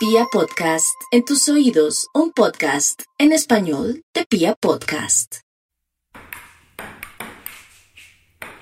Pia 0.00 0.24
Podcast, 0.32 0.98
en 1.10 1.26
tus 1.26 1.46
oídos, 1.50 2.08
un 2.14 2.32
podcast 2.32 3.02
en 3.18 3.32
español 3.32 4.02
de 4.14 4.24
Pia 4.24 4.54
Podcast. 4.58 5.40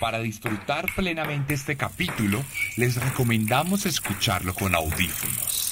Para 0.01 0.19
disfrutar 0.19 0.87
plenamente 0.97 1.55
este 1.55 1.77
capítulo, 1.77 2.45
les 2.77 2.97
recomendamos 2.97 3.87
escucharlo 3.87 4.53
con 4.53 4.75
audífonos. 4.75 5.68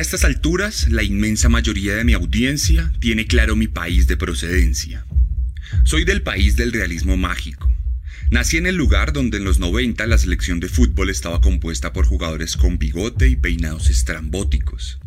Para 0.00 0.06
estas 0.06 0.24
alturas, 0.24 0.88
la 0.88 1.02
inmensa 1.02 1.50
mayoría 1.50 1.94
de 1.94 2.04
mi 2.04 2.14
audiencia 2.14 2.90
tiene 3.00 3.26
claro 3.26 3.54
mi 3.54 3.68
país 3.68 4.06
de 4.06 4.16
procedencia. 4.16 5.04
Soy 5.84 6.04
del 6.04 6.22
país 6.22 6.56
del 6.56 6.72
realismo 6.72 7.18
mágico. 7.18 7.70
Nací 8.30 8.56
en 8.56 8.66
el 8.66 8.76
lugar 8.76 9.12
donde 9.12 9.36
en 9.36 9.44
los 9.44 9.58
90 9.58 10.06
la 10.06 10.16
selección 10.16 10.58
de 10.58 10.70
fútbol 10.70 11.10
estaba 11.10 11.42
compuesta 11.42 11.92
por 11.92 12.06
jugadores 12.06 12.56
con 12.56 12.78
bigote 12.78 13.28
y 13.28 13.36
peinados 13.36 13.90
estrambóticos. 13.90 14.98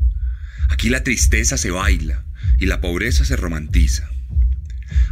Aquí 0.69 0.89
la 0.89 1.03
tristeza 1.03 1.57
se 1.57 1.71
baila 1.71 2.23
y 2.59 2.67
la 2.67 2.79
pobreza 2.79 3.25
se 3.25 3.35
romantiza. 3.35 4.11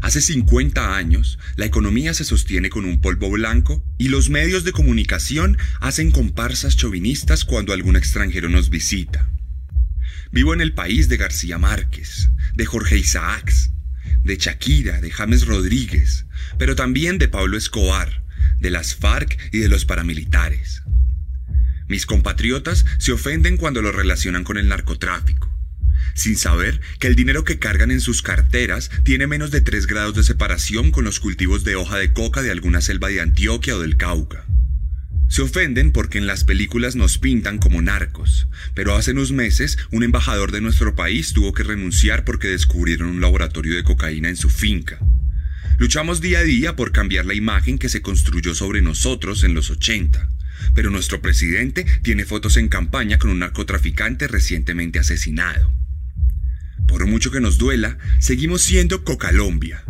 Hace 0.04 0.22
50 0.22 0.96
años, 0.96 1.40
la 1.56 1.66
economía 1.66 2.14
se 2.14 2.24
sostiene 2.24 2.70
con 2.70 2.86
un 2.86 3.02
polvo 3.02 3.32
blanco 3.32 3.84
y 3.98 4.10
los 4.10 4.30
medios 4.30 4.64
de 4.64 4.74
comunicación 4.74 5.58
hacen 5.80 6.12
comparsas 6.12 6.78
chauvinistas 6.78 7.46
cuando 7.46 7.74
algún 7.74 7.96
extranjero 7.96 8.48
nos 8.48 8.70
visita. 8.70 9.28
Vivo 10.32 10.54
en 10.54 10.62
el 10.62 10.74
país 10.74 11.10
de 11.10 11.18
García 11.18 11.58
Márquez, 11.58 12.30
de 12.56 12.66
Jorge 12.66 12.98
Isaacs, 12.98 13.72
de 14.24 14.38
Shakira, 14.38 15.02
de 15.02 15.12
James 15.12 15.46
Rodríguez, 15.46 16.26
pero 16.58 16.74
también 16.76 17.18
de 17.18 17.28
Pablo 17.28 17.58
Escobar, 17.58 18.24
de 18.60 18.70
las 18.70 18.96
FARC 18.96 19.38
y 19.52 19.60
de 19.60 19.68
los 19.68 19.84
paramilitares. 19.84 20.84
Mis 21.90 22.06
compatriotas 22.06 22.86
se 22.98 23.12
ofenden 23.12 23.58
cuando 23.58 23.82
lo 23.82 23.92
relacionan 23.92 24.46
con 24.46 24.58
el 24.58 24.70
narcotráfico, 24.70 25.54
sin 26.16 26.38
saber 26.38 26.80
que 27.00 27.08
el 27.08 27.16
dinero 27.16 27.44
que 27.44 27.60
cargan 27.60 27.92
en 27.92 28.00
sus 28.00 28.22
carteras 28.22 28.90
tiene 29.04 29.28
menos 29.28 29.52
de 29.52 29.60
3 29.60 29.86
grados 29.86 30.16
de 30.16 30.24
separación 30.24 30.92
con 30.92 31.04
los 31.04 31.20
cultivos 31.20 31.66
de 31.66 31.76
hoja 31.76 31.98
de 31.98 32.14
coca 32.14 32.42
de 32.42 32.52
alguna 32.52 32.80
selva 32.80 33.10
de 33.10 33.20
Antioquia 33.20 33.76
o 33.76 33.82
del 33.82 33.98
Cauca. 33.98 34.46
Se 35.32 35.42
ofenden 35.42 35.94
porque 35.94 36.18
en 36.18 36.28
las 36.28 36.44
películas 36.44 36.98
nos 36.98 37.18
pintan 37.18 37.58
como 37.58 37.82
narcos, 37.82 38.50
pero 38.74 38.98
hace 38.98 39.12
unos 39.12 39.32
meses 39.32 39.78
un 39.90 40.04
embajador 40.04 40.52
de 40.52 40.60
nuestro 40.60 40.94
país 40.94 41.32
tuvo 41.32 41.54
que 41.54 41.64
renunciar 41.64 42.26
porque 42.26 42.50
descubrieron 42.50 43.08
un 43.08 43.22
laboratorio 43.22 43.78
de 43.78 43.84
cocaína 43.86 44.28
en 44.28 44.36
su 44.36 44.50
finca. 44.50 45.00
Luchamos 45.78 46.20
día 46.20 46.40
a 46.40 46.44
día 46.44 46.76
por 46.76 46.92
cambiar 46.92 47.26
la 47.26 47.34
imagen 47.34 47.78
que 47.78 47.88
se 47.88 48.02
construyó 48.02 48.54
sobre 48.54 48.82
nosotros 48.82 49.46
en 49.46 49.54
los 49.54 49.70
80, 49.70 50.30
pero 50.74 50.90
nuestro 50.90 51.22
presidente 51.22 51.86
tiene 52.04 52.26
fotos 52.26 52.58
en 52.58 52.68
campaña 52.68 53.18
con 53.18 53.30
un 53.30 53.40
narcotraficante 53.40 54.28
recientemente 54.28 55.00
asesinado. 55.00 55.74
Por 56.90 57.08
mucho 57.08 57.32
que 57.32 57.40
nos 57.40 57.58
duela, 57.58 57.98
seguimos 58.20 58.64
siendo 58.64 59.06
Cocalombia, 59.06 59.86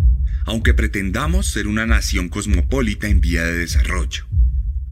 aunque 0.45 0.75
pretendamos 0.75 1.47
ser 1.47 1.65
una 1.65 1.87
nación 1.87 2.29
cosmopolita 2.29 3.07
en 3.07 3.21
vía 3.21 3.43
de 3.43 3.57
desarrollo. 3.57 4.27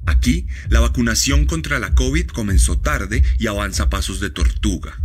Aquí, 0.10 0.48
la 0.70 0.80
vacunación 0.80 1.46
contra 1.46 1.78
la 1.78 1.94
COVID 1.94 2.26
comenzó 2.26 2.80
tarde 2.80 3.24
y 3.38 3.46
avanza 3.46 3.84
a 3.84 3.90
pasos 3.90 4.20
de 4.20 4.32
tortuga. 4.32 5.00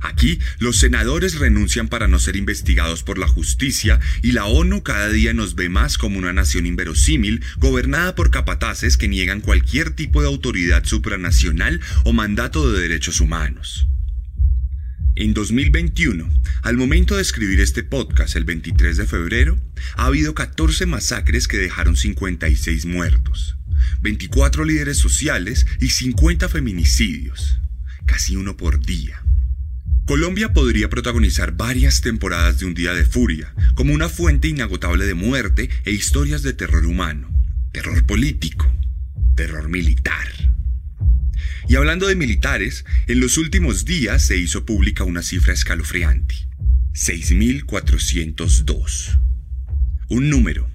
Aquí, 0.00 0.38
los 0.58 0.78
senadores 0.78 1.38
renuncian 1.38 1.86
para 1.88 2.08
no 2.08 2.18
ser 2.18 2.36
investigados 2.36 3.02
por 3.02 3.18
la 3.18 3.28
justicia 3.28 4.00
y 4.22 4.32
la 4.32 4.46
ONU 4.46 4.82
cada 4.82 5.10
día 5.10 5.34
nos 5.34 5.54
ve 5.54 5.68
más 5.68 5.98
como 5.98 6.18
una 6.18 6.32
nación 6.32 6.64
inverosímil 6.64 7.44
gobernada 7.58 8.14
por 8.14 8.30
capataces 8.30 8.96
que 8.96 9.06
niegan 9.06 9.42
cualquier 9.42 9.90
tipo 9.90 10.22
de 10.22 10.28
autoridad 10.28 10.84
supranacional 10.86 11.82
o 12.04 12.14
mandato 12.14 12.72
de 12.72 12.80
derechos 12.80 13.20
humanos. 13.20 13.89
En 15.16 15.34
2021, 15.34 16.30
al 16.62 16.76
momento 16.76 17.16
de 17.16 17.22
escribir 17.22 17.60
este 17.60 17.82
podcast 17.82 18.36
el 18.36 18.44
23 18.44 18.96
de 18.96 19.06
febrero, 19.06 19.58
ha 19.96 20.06
habido 20.06 20.34
14 20.34 20.86
masacres 20.86 21.48
que 21.48 21.58
dejaron 21.58 21.96
56 21.96 22.86
muertos. 22.86 23.56
24 24.02 24.64
líderes 24.64 24.98
sociales 24.98 25.66
y 25.80 25.90
50 25.90 26.48
feminicidios, 26.48 27.58
casi 28.06 28.36
uno 28.36 28.56
por 28.56 28.80
día. 28.80 29.22
Colombia 30.06 30.52
podría 30.52 30.88
protagonizar 30.88 31.56
varias 31.56 32.00
temporadas 32.00 32.60
de 32.60 32.66
Un 32.66 32.74
Día 32.74 32.94
de 32.94 33.04
Furia, 33.04 33.52
como 33.74 33.92
una 33.92 34.08
fuente 34.08 34.48
inagotable 34.48 35.06
de 35.06 35.14
muerte 35.14 35.70
e 35.84 35.90
historias 35.90 36.42
de 36.42 36.52
terror 36.52 36.86
humano, 36.86 37.30
terror 37.72 38.06
político, 38.06 38.72
terror 39.34 39.68
militar. 39.68 40.28
Y 41.70 41.76
hablando 41.76 42.08
de 42.08 42.16
militares, 42.16 42.84
en 43.06 43.20
los 43.20 43.38
últimos 43.38 43.84
días 43.84 44.26
se 44.26 44.36
hizo 44.36 44.66
pública 44.66 45.04
una 45.04 45.22
cifra 45.22 45.52
escalofriante. 45.52 46.34
6.402. 46.94 49.20
Un 50.08 50.30
número 50.30 50.68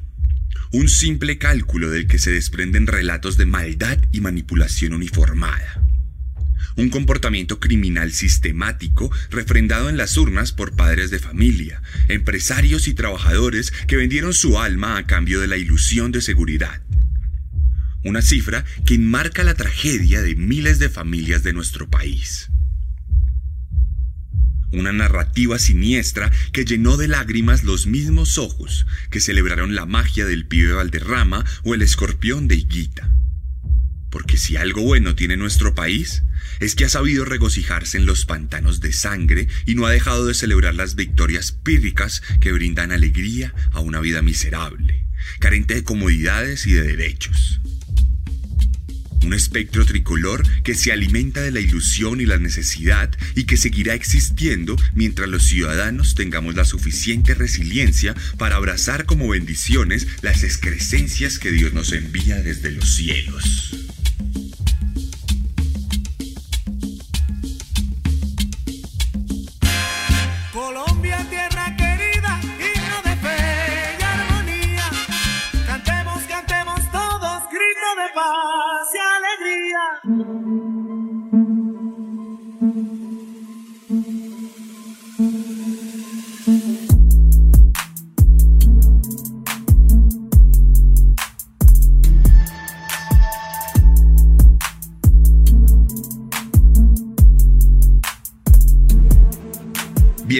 un 0.71 0.87
simple 0.87 1.37
cálculo 1.37 1.89
del 1.89 2.07
que 2.07 2.17
se 2.17 2.31
desprenden 2.31 2.87
relatos 2.87 3.35
de 3.37 3.45
maldad 3.45 3.99
y 4.13 4.21
manipulación 4.21 4.93
uniformada. 4.93 5.83
Un 6.77 6.89
comportamiento 6.89 7.59
criminal 7.59 8.13
sistemático 8.13 9.11
refrendado 9.29 9.89
en 9.89 9.97
las 9.97 10.17
urnas 10.17 10.53
por 10.53 10.75
padres 10.75 11.11
de 11.11 11.19
familia, 11.19 11.81
empresarios 12.07 12.87
y 12.87 12.93
trabajadores 12.93 13.71
que 13.87 13.97
vendieron 13.97 14.33
su 14.33 14.59
alma 14.59 14.97
a 14.97 15.05
cambio 15.05 15.41
de 15.41 15.47
la 15.47 15.57
ilusión 15.57 16.11
de 16.11 16.21
seguridad. 16.21 16.81
Una 18.05 18.21
cifra 18.21 18.63
que 18.85 18.95
enmarca 18.95 19.43
la 19.43 19.55
tragedia 19.55 20.21
de 20.21 20.35
miles 20.35 20.79
de 20.79 20.89
familias 20.89 21.43
de 21.43 21.53
nuestro 21.53 21.89
país 21.89 22.49
una 24.71 24.91
narrativa 24.91 25.57
siniestra 25.57 26.31
que 26.51 26.65
llenó 26.65 26.97
de 26.97 27.07
lágrimas 27.07 27.63
los 27.63 27.87
mismos 27.87 28.37
ojos 28.37 28.85
que 29.09 29.21
celebraron 29.21 29.73
la 29.73 29.85
magia 29.85 30.25
del 30.25 30.45
pibe 30.45 30.73
Valderrama 30.73 31.45
o 31.63 31.73
el 31.73 31.81
escorpión 31.81 32.47
de 32.47 32.55
Higuita. 32.55 33.09
Porque 34.09 34.37
si 34.37 34.55
algo 34.55 34.81
bueno 34.81 35.15
tiene 35.15 35.37
nuestro 35.37 35.75
país, 35.75 36.23
es 36.59 36.75
que 36.75 36.85
ha 36.85 36.89
sabido 36.89 37.25
regocijarse 37.25 37.97
en 37.97 38.05
los 38.05 38.25
pantanos 38.25 38.79
de 38.79 38.93
sangre 38.93 39.47
y 39.65 39.75
no 39.75 39.85
ha 39.85 39.91
dejado 39.91 40.25
de 40.25 40.33
celebrar 40.33 40.75
las 40.75 40.95
victorias 40.95 41.51
pírricas 41.51 42.21
que 42.39 42.51
brindan 42.51 42.91
alegría 42.91 43.53
a 43.71 43.79
una 43.79 43.99
vida 43.99 44.21
miserable, 44.21 45.05
carente 45.39 45.73
de 45.73 45.83
comodidades 45.83 46.65
y 46.65 46.73
de 46.73 46.83
derechos 46.83 47.61
un 49.25 49.33
espectro 49.33 49.85
tricolor 49.85 50.43
que 50.63 50.75
se 50.75 50.91
alimenta 50.91 51.41
de 51.41 51.51
la 51.51 51.59
ilusión 51.59 52.21
y 52.21 52.25
la 52.25 52.37
necesidad 52.37 53.11
y 53.35 53.45
que 53.45 53.57
seguirá 53.57 53.93
existiendo 53.93 54.75
mientras 54.93 55.27
los 55.29 55.43
ciudadanos 55.43 56.15
tengamos 56.15 56.55
la 56.55 56.65
suficiente 56.65 57.33
resiliencia 57.33 58.15
para 58.37 58.55
abrazar 58.55 59.05
como 59.05 59.29
bendiciones 59.29 60.07
las 60.21 60.43
excrescencias 60.43 61.39
que 61.39 61.51
Dios 61.51 61.73
nos 61.73 61.91
envía 61.91 62.41
desde 62.41 62.71
los 62.71 62.95
cielos. 62.95 63.84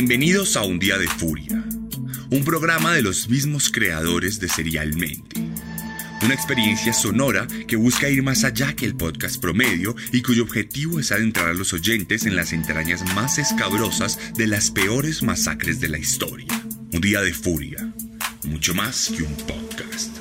Bienvenidos 0.08 0.56
a 0.56 0.62
Un 0.62 0.78
Día 0.78 1.00
de 1.00 1.08
Furia, 1.08 1.66
un 2.30 2.44
programa 2.46 2.94
de 2.94 3.02
los 3.02 3.28
mismos 3.28 3.72
creadores 3.72 4.40
de 4.40 4.48
Serialmente. 4.48 5.42
Una 6.22 6.36
experiencia 6.36 6.94
sonora 6.94 7.48
que 7.68 7.76
busca 7.76 8.08
ir 8.08 8.22
más 8.22 8.44
allá 8.44 8.76
que 8.76 8.86
el 8.86 8.96
podcast 8.96 9.42
promedio 9.42 9.96
y 10.12 10.22
cuyo 10.22 10.44
objetivo 10.44 11.00
es 11.00 11.12
adentrar 11.12 11.48
a 11.48 11.54
los 11.56 11.74
oyentes 11.74 12.28
en 12.28 12.36
las 12.36 12.54
entrañas 12.54 13.04
más 13.16 13.40
escabrosas 13.40 14.20
de 14.36 14.46
las 14.46 14.70
peores 14.70 15.24
masacres 15.24 15.80
de 15.80 15.90
la 15.90 15.98
historia. 15.98 16.54
Un 16.94 17.02
Día 17.02 17.22
de 17.22 17.34
Furia, 17.34 17.92
mucho 18.44 18.76
más 18.76 19.10
que 19.10 19.24
un 19.24 19.34
podcast. 19.34 20.15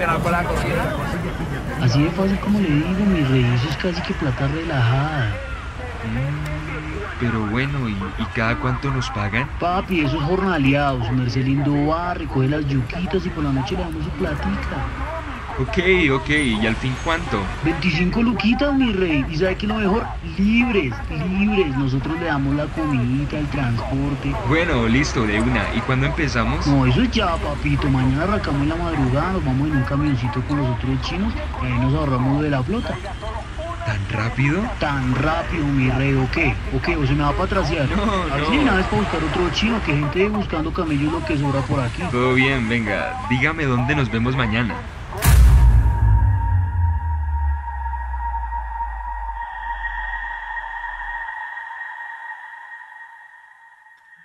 Relacionado 0.00 0.20
con 0.20 0.32
la 0.32 0.44
cocina. 0.44 1.84
Así 1.84 2.02
de 2.02 2.10
fácil 2.10 2.38
como 2.40 2.60
le 2.60 2.68
digo, 2.68 3.04
mi 3.06 3.20
rey, 3.24 3.44
eso 3.54 3.68
es 3.68 3.76
casi 3.76 4.02
que 4.02 4.14
plata 4.14 4.48
relajada. 4.48 5.32
Pero 7.18 7.46
bueno, 7.46 7.88
¿y, 7.88 7.92
y 8.18 8.24
cada 8.34 8.56
cuánto 8.56 8.90
nos 8.90 9.10
pagan? 9.10 9.48
Papi, 9.58 10.00
eso 10.00 10.16
es 10.16 10.22
jornaleados. 10.22 11.10
Mercelindo 11.12 11.86
va, 11.86 12.14
recoge 12.14 12.48
las 12.48 12.66
yuquitas 12.66 13.26
y 13.26 13.28
por 13.30 13.44
la 13.44 13.52
noche 13.52 13.76
le 13.76 13.82
damos 13.82 14.04
su 14.04 14.10
platica. 14.10 15.09
Ok, 15.60 15.78
ok, 16.14 16.28
¿y 16.30 16.66
al 16.66 16.74
fin 16.76 16.94
cuánto? 17.04 17.38
25 17.64 18.22
luquitas, 18.22 18.72
mi 18.74 18.92
rey. 18.94 19.26
Y 19.28 19.36
sabe 19.36 19.56
que 19.56 19.66
lo 19.66 19.74
mejor, 19.74 20.06
libres, 20.38 20.94
libres. 21.10 21.76
Nosotros 21.76 22.18
le 22.18 22.24
damos 22.26 22.54
la 22.54 22.64
comida, 22.66 23.38
el 23.38 23.46
transporte. 23.48 24.34
Bueno, 24.48 24.88
listo, 24.88 25.26
de 25.26 25.38
una. 25.38 25.62
¿Y 25.74 25.80
cuándo 25.80 26.06
empezamos? 26.06 26.66
No, 26.66 26.86
eso 26.86 27.02
es 27.02 27.10
ya, 27.10 27.36
papito. 27.36 27.88
Mañana 27.90 28.22
arrancamos 28.22 28.62
en 28.62 28.68
la 28.70 28.76
madrugada, 28.76 29.32
nos 29.34 29.44
vamos 29.44 29.68
en 29.68 29.76
un 29.76 29.82
camioncito 29.84 30.40
con 30.48 30.56
los 30.58 30.68
otros 30.68 30.98
chinos 31.02 31.32
y 31.62 31.66
ahí 31.66 31.78
nos 31.78 31.92
ahorramos 31.94 32.42
de 32.42 32.48
la 32.50 32.62
flota. 32.62 32.94
¿Tan 33.84 33.98
rápido? 34.10 34.62
Tan 34.78 35.14
rápido, 35.14 35.66
mi 35.66 35.90
rey, 35.90 36.14
¿o 36.14 36.30
qué? 36.30 36.54
¿O 36.74 36.80
qué? 36.80 36.96
¿O 36.96 37.06
se 37.06 37.12
me 37.14 37.22
va 37.22 37.30
a 37.30 37.32
patraciar? 37.32 37.86
No, 37.90 38.02
A 38.12 38.34
ver 38.36 38.40
no. 38.44 38.50
si 38.50 38.58
una 38.58 38.74
vez 38.76 38.86
para 38.86 39.02
buscar 39.02 39.24
otro 39.24 39.50
chino, 39.50 39.82
que 39.84 39.92
gente 39.94 40.28
buscando 40.30 40.72
camellos 40.72 41.12
lo 41.12 41.24
que 41.24 41.36
sobra 41.36 41.60
por 41.62 41.80
aquí. 41.80 42.02
Todo 42.10 42.32
bien, 42.34 42.66
venga, 42.68 43.14
dígame 43.28 43.64
dónde 43.64 43.94
nos 43.94 44.10
vemos 44.10 44.34
mañana. 44.36 44.74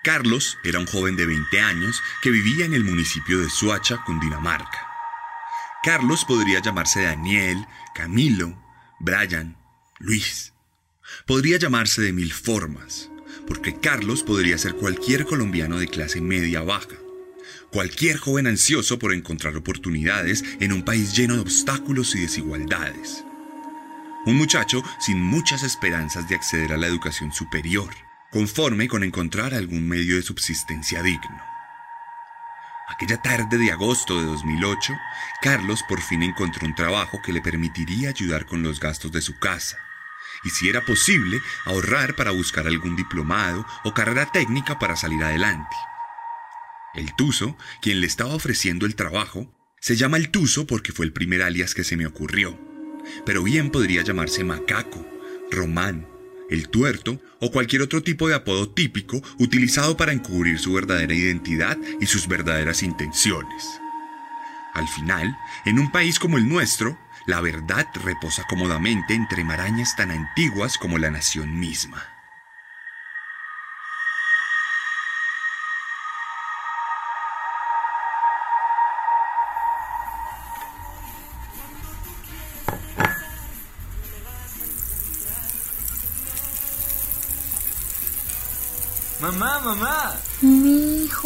Carlos 0.05 0.59
era 0.63 0.77
un 0.77 0.85
joven 0.85 1.15
de 1.15 1.25
20 1.25 1.61
años 1.61 2.03
que 2.21 2.29
vivía 2.29 2.63
en 2.63 2.75
el 2.75 2.83
municipio 2.83 3.39
de 3.39 3.49
Suacha, 3.49 4.03
Cundinamarca. 4.05 4.87
Carlos 5.81 6.25
podría 6.25 6.61
llamarse 6.61 7.01
Daniel, 7.01 7.65
Camilo, 7.95 8.55
Brian, 8.99 9.57
Luis. 9.97 10.53
Podría 11.25 11.57
llamarse 11.57 12.03
de 12.03 12.13
mil 12.13 12.31
formas, 12.31 13.09
porque 13.47 13.79
Carlos 13.79 14.21
podría 14.21 14.59
ser 14.59 14.75
cualquier 14.75 15.25
colombiano 15.25 15.79
de 15.79 15.87
clase 15.87 16.21
media 16.21 16.61
baja, 16.61 16.97
cualquier 17.71 18.17
joven 18.17 18.45
ansioso 18.45 18.99
por 18.99 19.11
encontrar 19.11 19.55
oportunidades 19.55 20.43
en 20.59 20.71
un 20.71 20.85
país 20.85 21.17
lleno 21.17 21.33
de 21.33 21.41
obstáculos 21.41 22.13
y 22.13 22.19
desigualdades. 22.19 23.25
Un 24.27 24.35
muchacho 24.35 24.83
sin 24.99 25.19
muchas 25.19 25.63
esperanzas 25.63 26.29
de 26.29 26.35
acceder 26.35 26.73
a 26.73 26.77
la 26.77 26.85
educación 26.85 27.33
superior, 27.33 28.04
conforme 28.35 28.89
con 28.89 29.05
encontrar 29.05 29.53
algún 29.53 29.87
medio 29.87 30.17
de 30.17 30.21
subsistencia 30.21 31.01
digno. 31.01 31.41
Aquella 32.89 33.21
tarde 33.21 33.57
de 33.57 33.71
agosto 33.71 34.19
de 34.19 34.25
2008, 34.25 34.91
Carlos 35.41 35.83
por 35.87 36.01
fin 36.01 36.21
encontró 36.21 36.67
un 36.67 36.75
trabajo 36.75 37.21
que 37.23 37.31
le 37.31 37.39
permitiría 37.39 38.09
ayudar 38.09 38.45
con 38.45 38.61
los 38.61 38.81
gastos 38.81 39.13
de 39.13 39.21
su 39.21 39.39
casa, 39.39 39.77
y 40.43 40.49
si 40.49 40.67
era 40.67 40.83
posible, 40.83 41.39
ahorrar 41.63 42.17
para 42.17 42.31
buscar 42.31 42.67
algún 42.67 42.97
diplomado 42.97 43.65
o 43.85 43.93
carrera 43.93 44.25
técnica 44.25 44.79
para 44.79 44.97
salir 44.97 45.23
adelante. 45.23 45.77
El 46.93 47.15
Tuso, 47.15 47.57
quien 47.81 48.01
le 48.01 48.07
estaba 48.07 48.35
ofreciendo 48.35 48.85
el 48.85 48.95
trabajo, 48.95 49.49
se 49.79 49.95
llama 49.95 50.17
el 50.17 50.29
Tuso 50.29 50.67
porque 50.67 50.91
fue 50.91 51.05
el 51.05 51.13
primer 51.13 51.41
alias 51.41 51.73
que 51.73 51.85
se 51.85 51.95
me 51.95 52.05
ocurrió, 52.05 52.59
pero 53.25 53.43
bien 53.43 53.71
podría 53.71 54.01
llamarse 54.01 54.43
Macaco, 54.43 55.07
Román, 55.51 56.14
el 56.49 56.69
Tuerto 56.69 57.19
o 57.39 57.51
cualquier 57.51 57.81
otro 57.81 58.03
tipo 58.03 58.27
de 58.27 58.35
apodo 58.35 58.69
típico 58.69 59.21
utilizado 59.39 59.97
para 59.97 60.13
encubrir 60.13 60.59
su 60.59 60.73
verdadera 60.73 61.13
identidad 61.13 61.77
y 61.99 62.05
sus 62.05 62.27
verdaderas 62.27 62.83
intenciones. 62.83 63.79
Al 64.73 64.87
final, 64.89 65.37
en 65.65 65.79
un 65.79 65.91
país 65.91 66.19
como 66.19 66.37
el 66.37 66.47
nuestro, 66.47 66.97
la 67.27 67.41
verdad 67.41 67.87
reposa 68.03 68.43
cómodamente 68.49 69.13
entre 69.13 69.43
marañas 69.43 69.95
tan 69.95 70.11
antiguas 70.11 70.77
como 70.77 70.97
la 70.97 71.11
nación 71.11 71.59
misma. 71.59 72.14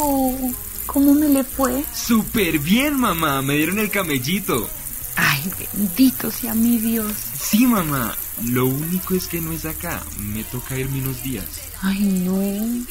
Hijo, 0.00 0.54
¿cómo 0.86 1.14
me 1.14 1.28
le 1.28 1.44
fue? 1.44 1.84
Súper 1.94 2.58
bien, 2.58 2.98
mamá. 2.98 3.42
Me 3.42 3.56
dieron 3.56 3.78
el 3.78 3.90
camellito. 3.90 4.68
Ay, 5.16 5.50
bendito 5.74 6.30
sea 6.30 6.54
mi 6.54 6.78
Dios. 6.78 7.12
Sí, 7.38 7.66
mamá. 7.66 8.14
Lo 8.44 8.66
único 8.66 9.14
es 9.14 9.26
que 9.26 9.40
no 9.40 9.52
es 9.52 9.64
acá. 9.64 10.02
Me 10.18 10.44
toca 10.44 10.78
irme 10.78 11.00
unos 11.00 11.22
días. 11.22 11.44
Ay, 11.82 12.00
no. 12.00 12.84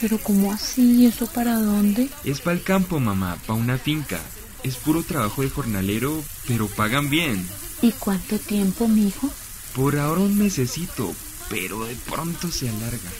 Pero 0.00 0.18
¿cómo 0.18 0.52
así? 0.52 1.06
¿Eso 1.06 1.26
para 1.26 1.58
dónde? 1.58 2.08
Es 2.24 2.40
para 2.40 2.56
el 2.56 2.62
campo, 2.62 3.00
mamá, 3.00 3.36
para 3.46 3.58
una 3.58 3.78
finca. 3.78 4.20
Es 4.62 4.76
puro 4.76 5.02
trabajo 5.02 5.42
de 5.42 5.50
jornalero, 5.50 6.22
pero 6.46 6.68
pagan 6.68 7.10
bien. 7.10 7.48
¿Y 7.82 7.92
cuánto 7.92 8.38
tiempo, 8.38 8.86
mi 8.86 9.08
hijo? 9.08 9.30
Por 9.74 9.98
ahora 9.98 10.20
un 10.20 10.38
mesecito, 10.38 11.14
pero 11.48 11.84
de 11.84 11.94
pronto 11.96 12.50
se 12.50 12.68
alarga. 12.68 13.10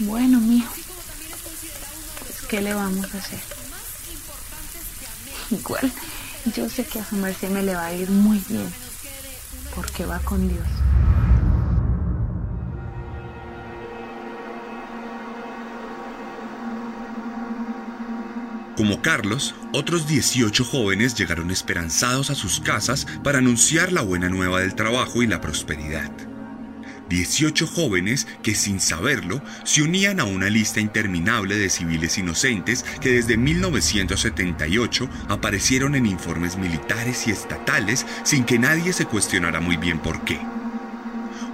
Bueno, 0.00 0.40
mijo. 0.40 0.72
¿Qué 2.48 2.62
le 2.62 2.74
vamos 2.74 3.14
a 3.14 3.18
hacer? 3.18 3.40
Igual, 5.50 5.92
yo 6.56 6.68
sé 6.68 6.84
que 6.84 7.00
a 7.00 7.04
su 7.04 7.16
merced 7.16 7.50
me 7.50 7.62
le 7.62 7.74
va 7.74 7.86
a 7.86 7.92
ir 7.92 8.10
muy 8.10 8.42
bien. 8.48 8.72
Porque 9.74 10.06
va 10.06 10.18
con 10.20 10.48
Dios. 10.48 10.66
Como 18.76 19.02
Carlos, 19.02 19.54
otros 19.72 20.06
18 20.06 20.64
jóvenes 20.64 21.16
llegaron 21.16 21.50
esperanzados 21.50 22.30
a 22.30 22.36
sus 22.36 22.60
casas 22.60 23.06
para 23.24 23.38
anunciar 23.38 23.92
la 23.92 24.02
buena 24.02 24.28
nueva 24.28 24.60
del 24.60 24.74
trabajo 24.74 25.22
y 25.22 25.26
la 25.26 25.40
prosperidad. 25.40 26.27
18 27.08 27.66
jóvenes 27.66 28.26
que 28.42 28.54
sin 28.54 28.80
saberlo 28.80 29.42
se 29.64 29.82
unían 29.82 30.20
a 30.20 30.24
una 30.24 30.50
lista 30.50 30.80
interminable 30.80 31.56
de 31.56 31.70
civiles 31.70 32.18
inocentes 32.18 32.84
que 33.00 33.12
desde 33.12 33.36
1978 33.36 35.08
aparecieron 35.28 35.94
en 35.94 36.06
informes 36.06 36.56
militares 36.56 37.26
y 37.26 37.30
estatales 37.30 38.06
sin 38.24 38.44
que 38.44 38.58
nadie 38.58 38.92
se 38.92 39.06
cuestionara 39.06 39.60
muy 39.60 39.76
bien 39.76 39.98
por 40.00 40.24
qué. 40.24 40.38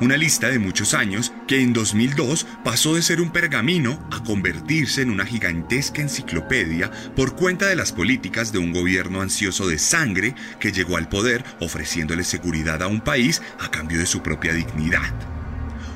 Una 0.00 0.16
lista 0.16 0.48
de 0.48 0.58
muchos 0.58 0.92
años 0.92 1.32
que 1.46 1.62
en 1.62 1.72
2002 1.72 2.46
pasó 2.64 2.94
de 2.94 3.02
ser 3.02 3.20
un 3.20 3.30
pergamino 3.30 3.98
a 4.10 4.24
convertirse 4.24 5.02
en 5.02 5.10
una 5.10 5.24
gigantesca 5.24 6.02
enciclopedia 6.02 6.90
por 7.14 7.36
cuenta 7.36 7.66
de 7.66 7.76
las 7.76 7.92
políticas 7.92 8.52
de 8.52 8.58
un 8.58 8.72
gobierno 8.72 9.20
ansioso 9.20 9.68
de 9.68 9.78
sangre 9.78 10.34
que 10.58 10.72
llegó 10.72 10.96
al 10.96 11.08
poder 11.08 11.44
ofreciéndole 11.60 12.24
seguridad 12.24 12.82
a 12.82 12.88
un 12.88 13.00
país 13.00 13.40
a 13.60 13.70
cambio 13.70 14.00
de 14.00 14.06
su 14.06 14.20
propia 14.20 14.52
dignidad. 14.52 15.33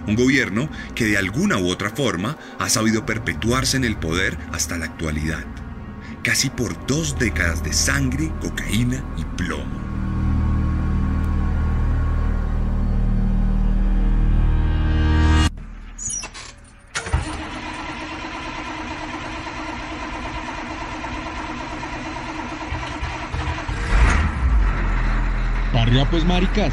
Un 0.09 0.17
gobierno 0.17 0.71
que 0.95 1.05
de 1.05 1.19
alguna 1.19 1.59
u 1.59 1.69
otra 1.69 1.91
forma 1.91 2.39
ha 2.59 2.71
sabido 2.71 3.05
perpetuarse 3.05 3.77
en 3.77 3.85
el 3.85 3.99
poder 3.99 4.39
hasta 4.53 4.79
la 4.79 4.87
actualidad. 4.87 5.45
Casi 6.23 6.49
por 6.49 6.87
dos 6.87 7.19
décadas 7.19 7.63
de 7.63 7.75
sangre, 7.75 8.33
cocaína 8.41 9.05
y 9.19 9.25
plomo. 9.37 9.67
Parria 25.71 26.09
pues 26.11 26.25
maricas. 26.25 26.73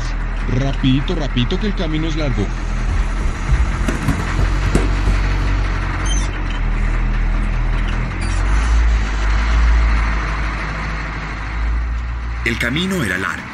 Rapidito, 0.57 1.15
rapidito 1.15 1.59
que 1.59 1.67
el 1.67 1.75
camino 1.75 2.07
es 2.07 2.15
largo. 2.15 2.45
El 12.45 12.59
camino 12.59 13.03
era 13.03 13.17
largo. 13.17 13.47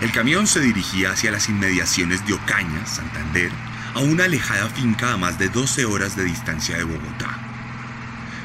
El 0.00 0.12
camión 0.12 0.46
se 0.46 0.60
dirigía 0.60 1.10
hacia 1.10 1.32
las 1.32 1.48
inmediaciones 1.48 2.24
de 2.24 2.34
Ocaña, 2.34 2.86
Santander, 2.86 3.50
a 3.94 3.98
una 3.98 4.26
alejada 4.26 4.68
finca 4.68 5.12
a 5.12 5.16
más 5.16 5.40
de 5.40 5.48
12 5.48 5.86
horas 5.86 6.14
de 6.14 6.22
distancia 6.22 6.76
de 6.76 6.84
Bogotá. 6.84 7.36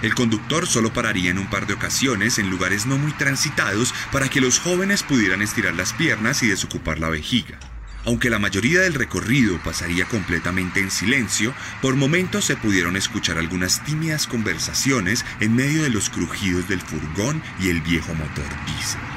El 0.02 0.16
conductor 0.16 0.66
solo 0.66 0.92
pararía 0.92 1.30
en 1.30 1.38
un 1.38 1.46
par 1.46 1.68
de 1.68 1.76
ocasiones 1.76 2.40
en 2.40 2.50
lugares 2.50 2.88
no 2.88 2.98
muy 2.98 3.12
transitados 3.12 3.94
para 4.12 4.30
que 4.30 4.42
los 4.42 4.60
jóvenes 4.60 5.04
pudieran 5.04 5.44
estirar 5.44 5.76
las 5.76 5.94
piernas 5.94 6.42
y 6.42 6.48
desocupar 6.48 6.98
la 6.98 7.10
vejiga. 7.10 7.60
Aunque 8.04 8.32
la 8.32 8.40
mayoría 8.40 8.80
del 8.80 8.96
recorrido 8.96 9.60
pasaría 9.60 10.06
completamente 10.06 10.80
en 10.80 10.90
silencio, 10.90 11.54
por 11.84 11.96
momentos 11.96 12.46
se 12.46 12.56
pudieron 12.56 12.96
escuchar 12.98 13.38
algunas 13.38 13.84
tímidas 13.84 14.26
conversaciones 14.26 15.24
en 15.40 15.56
medio 15.56 15.84
de 15.84 15.92
los 15.92 16.10
crujidos 16.10 16.68
del 16.68 16.82
furgón 16.82 17.44
y 17.60 17.70
el 17.70 17.82
viejo 17.82 18.16
motor 18.16 18.48
diésel. 18.66 19.11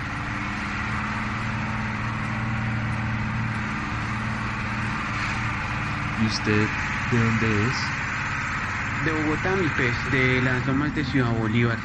¿Y 6.22 6.26
usted 6.26 6.66
de 7.10 7.18
dónde 7.18 7.66
es? 7.66 9.04
De 9.04 9.12
Bogotá, 9.12 9.56
mi 9.56 9.68
pez, 9.70 9.94
de 10.12 10.42
las 10.42 10.66
lomas 10.66 10.94
de 10.94 11.04
Ciudad 11.04 11.32
Bolívar. 11.32 11.78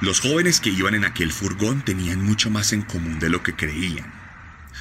Los 0.00 0.20
jóvenes 0.20 0.60
que 0.60 0.70
iban 0.70 0.94
en 0.94 1.04
aquel 1.04 1.32
furgón 1.32 1.82
tenían 1.82 2.22
mucho 2.22 2.50
más 2.50 2.72
en 2.72 2.82
común 2.82 3.18
de 3.18 3.30
lo 3.30 3.42
que 3.42 3.54
creían. 3.54 4.12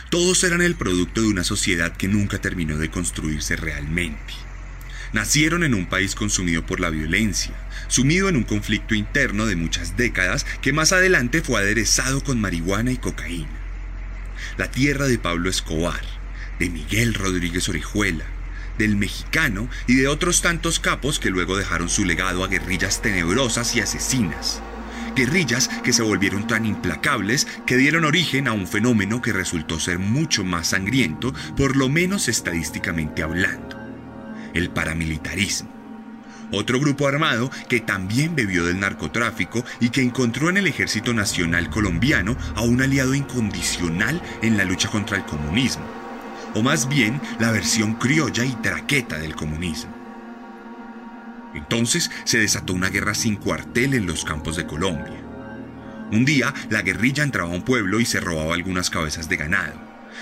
Todos 0.09 0.43
eran 0.43 0.61
el 0.61 0.75
producto 0.75 1.21
de 1.21 1.27
una 1.27 1.43
sociedad 1.43 1.95
que 1.95 2.07
nunca 2.07 2.39
terminó 2.39 2.77
de 2.77 2.91
construirse 2.91 3.55
realmente. 3.55 4.33
Nacieron 5.13 5.63
en 5.63 5.75
un 5.75 5.85
país 5.85 6.15
consumido 6.15 6.65
por 6.65 6.79
la 6.79 6.89
violencia, 6.89 7.53
sumido 7.87 8.29
en 8.29 8.35
un 8.35 8.43
conflicto 8.43 8.95
interno 8.95 9.45
de 9.45 9.55
muchas 9.55 9.95
décadas 9.95 10.45
que 10.61 10.73
más 10.73 10.91
adelante 10.91 11.41
fue 11.41 11.61
aderezado 11.61 12.23
con 12.23 12.41
marihuana 12.41 12.91
y 12.91 12.97
cocaína. 12.97 13.59
La 14.57 14.69
tierra 14.69 15.07
de 15.07 15.19
Pablo 15.19 15.49
Escobar, 15.49 16.01
de 16.63 16.69
Miguel 16.69 17.13
Rodríguez 17.13 17.67
Orejuela, 17.67 18.23
del 18.77 18.95
mexicano 18.95 19.67
y 19.85 19.95
de 19.95 20.07
otros 20.07 20.41
tantos 20.41 20.79
capos 20.79 21.19
que 21.19 21.29
luego 21.29 21.57
dejaron 21.57 21.89
su 21.89 22.05
legado 22.05 22.41
a 22.41 22.47
guerrillas 22.47 23.01
tenebrosas 23.01 23.75
y 23.75 23.81
asesinas. 23.81 24.61
Guerrillas 25.13 25.67
que 25.83 25.91
se 25.91 26.03
volvieron 26.03 26.47
tan 26.47 26.65
implacables 26.65 27.49
que 27.65 27.75
dieron 27.75 28.05
origen 28.05 28.47
a 28.47 28.53
un 28.53 28.65
fenómeno 28.65 29.21
que 29.21 29.33
resultó 29.33 29.77
ser 29.77 29.99
mucho 29.99 30.45
más 30.45 30.67
sangriento, 30.67 31.33
por 31.57 31.75
lo 31.75 31.89
menos 31.89 32.29
estadísticamente 32.29 33.23
hablando. 33.23 33.77
El 34.53 34.69
paramilitarismo. 34.69 35.69
Otro 36.53 36.79
grupo 36.79 37.09
armado 37.09 37.51
que 37.67 37.81
también 37.81 38.37
bebió 38.37 38.63
del 38.63 38.79
narcotráfico 38.79 39.65
y 39.81 39.89
que 39.89 40.01
encontró 40.01 40.49
en 40.49 40.55
el 40.55 40.67
Ejército 40.67 41.13
Nacional 41.13 41.69
Colombiano 41.69 42.37
a 42.55 42.61
un 42.61 42.81
aliado 42.81 43.13
incondicional 43.15 44.21
en 44.41 44.55
la 44.55 44.63
lucha 44.63 44.87
contra 44.87 45.17
el 45.17 45.25
comunismo, 45.25 46.02
o 46.53 46.61
más 46.61 46.87
bien 46.87 47.19
la 47.39 47.51
versión 47.51 47.95
criolla 47.95 48.45
y 48.45 48.53
traqueta 48.55 49.17
del 49.17 49.35
comunismo. 49.35 49.93
Entonces 51.53 52.09
se 52.23 52.39
desató 52.39 52.73
una 52.73 52.89
guerra 52.89 53.13
sin 53.13 53.35
cuartel 53.35 53.93
en 53.93 54.05
los 54.05 54.25
campos 54.25 54.55
de 54.55 54.65
Colombia. 54.65 55.21
Un 56.11 56.25
día 56.25 56.53
la 56.69 56.81
guerrilla 56.81 57.23
entraba 57.23 57.51
a 57.51 57.55
un 57.55 57.63
pueblo 57.63 57.99
y 57.99 58.05
se 58.05 58.19
robaba 58.19 58.53
algunas 58.53 58.89
cabezas 58.89 59.29
de 59.29 59.37
ganado, 59.37 59.79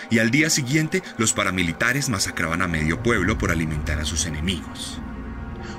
y 0.09 0.19
al 0.19 0.31
día 0.31 0.49
siguiente 0.49 1.03
los 1.17 1.33
paramilitares 1.33 2.09
masacraban 2.09 2.61
a 2.61 2.67
medio 2.67 3.01
pueblo 3.01 3.37
por 3.37 3.51
alimentar 3.51 3.99
a 3.99 4.05
sus 4.05 4.25
enemigos. 4.25 4.99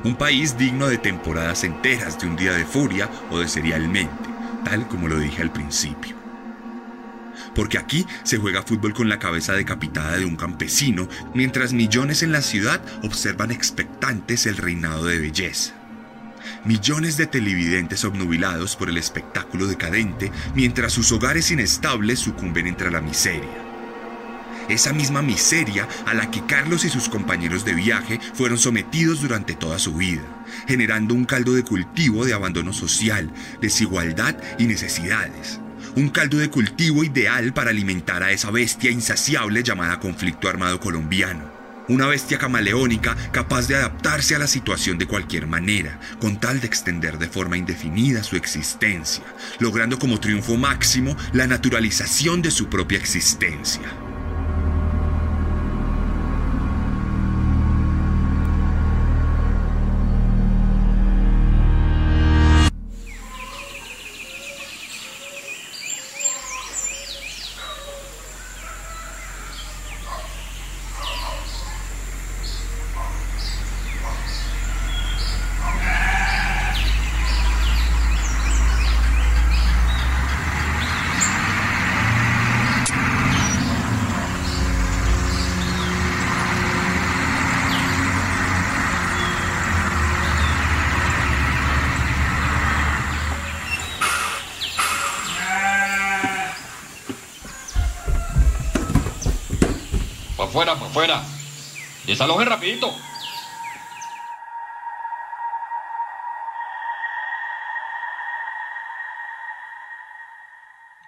Un 0.04 0.16
país 0.16 0.58
digno 0.58 0.88
de 0.88 0.98
temporadas 0.98 1.64
enteras 1.64 2.18
de 2.18 2.26
un 2.26 2.36
día 2.36 2.52
de 2.52 2.64
furia 2.64 3.08
o 3.30 3.38
de 3.38 3.48
serialmente, 3.48 4.28
tal 4.64 4.88
como 4.88 5.08
lo 5.08 5.18
dije 5.18 5.42
al 5.42 5.52
principio 5.52 6.21
porque 7.54 7.78
aquí 7.78 8.06
se 8.24 8.38
juega 8.38 8.62
fútbol 8.62 8.94
con 8.94 9.08
la 9.08 9.18
cabeza 9.18 9.52
decapitada 9.52 10.16
de 10.16 10.24
un 10.24 10.36
campesino, 10.36 11.08
mientras 11.34 11.72
millones 11.72 12.22
en 12.22 12.32
la 12.32 12.42
ciudad 12.42 12.82
observan 13.02 13.50
expectantes 13.50 14.46
el 14.46 14.56
reinado 14.56 15.06
de 15.06 15.18
belleza. 15.18 15.74
Millones 16.64 17.16
de 17.16 17.26
televidentes 17.26 18.04
obnubilados 18.04 18.76
por 18.76 18.88
el 18.88 18.96
espectáculo 18.96 19.66
decadente, 19.66 20.32
mientras 20.54 20.92
sus 20.92 21.12
hogares 21.12 21.50
inestables 21.50 22.18
sucumben 22.18 22.66
entre 22.66 22.90
la 22.90 23.00
miseria. 23.00 23.72
Esa 24.68 24.92
misma 24.92 25.22
miseria 25.22 25.88
a 26.06 26.14
la 26.14 26.30
que 26.30 26.46
Carlos 26.46 26.84
y 26.84 26.88
sus 26.88 27.08
compañeros 27.08 27.64
de 27.64 27.74
viaje 27.74 28.20
fueron 28.34 28.58
sometidos 28.58 29.20
durante 29.20 29.54
toda 29.54 29.78
su 29.78 29.94
vida, 29.94 30.22
generando 30.68 31.14
un 31.14 31.24
caldo 31.24 31.52
de 31.52 31.64
cultivo 31.64 32.24
de 32.24 32.32
abandono 32.32 32.72
social, 32.72 33.32
desigualdad 33.60 34.36
y 34.58 34.66
necesidades 34.66 35.61
un 35.94 36.08
caldo 36.08 36.38
de 36.38 36.48
cultivo 36.48 37.04
ideal 37.04 37.52
para 37.52 37.70
alimentar 37.70 38.22
a 38.22 38.30
esa 38.30 38.50
bestia 38.50 38.90
insaciable 38.90 39.62
llamada 39.62 40.00
conflicto 40.00 40.48
armado 40.48 40.80
colombiano. 40.80 41.50
Una 41.88 42.06
bestia 42.06 42.38
camaleónica 42.38 43.16
capaz 43.32 43.66
de 43.66 43.76
adaptarse 43.76 44.34
a 44.34 44.38
la 44.38 44.46
situación 44.46 44.98
de 44.98 45.06
cualquier 45.06 45.46
manera, 45.46 45.98
con 46.20 46.38
tal 46.38 46.60
de 46.60 46.66
extender 46.66 47.18
de 47.18 47.28
forma 47.28 47.56
indefinida 47.56 48.22
su 48.22 48.36
existencia, 48.36 49.24
logrando 49.58 49.98
como 49.98 50.20
triunfo 50.20 50.56
máximo 50.56 51.16
la 51.32 51.46
naturalización 51.46 52.40
de 52.40 52.52
su 52.52 52.68
propia 52.68 52.98
existencia. 52.98 54.11
Pa' 100.62 100.70
afuera, 100.70 100.78
pa' 100.78 100.90
afuera. 100.90 101.22
Desaloje 102.06 102.44
rapidito. 102.44 102.94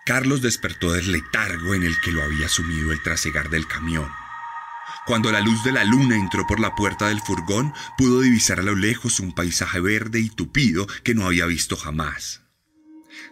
Carlos 0.05 0.43
despertó 0.43 0.93
del 0.93 1.13
letargo 1.13 1.75
en 1.75 1.85
el 1.85 1.95
que 2.01 2.11
lo 2.11 2.25
había 2.25 2.49
sumido 2.49 2.91
el 2.91 3.01
trasegar 3.03 3.49
del 3.49 3.69
camión. 3.69 4.11
Cuando 5.07 5.31
la 5.31 5.41
luz 5.41 5.63
de 5.63 5.71
la 5.71 5.85
luna 5.85 6.17
entró 6.17 6.47
por 6.49 6.59
la 6.59 6.75
puerta 6.75 7.09
del 7.09 7.21
furgón, 7.21 7.73
pudo 7.97 8.23
divisar 8.23 8.59
a 8.59 8.65
lo 8.65 8.75
lejos 8.75 9.21
un 9.21 9.33
paisaje 9.33 9.79
verde 9.79 10.19
y 10.19 10.31
tupido 10.31 10.89
que 11.05 11.15
no 11.15 11.27
había 11.27 11.47
visto 11.47 11.77
jamás. 11.77 12.44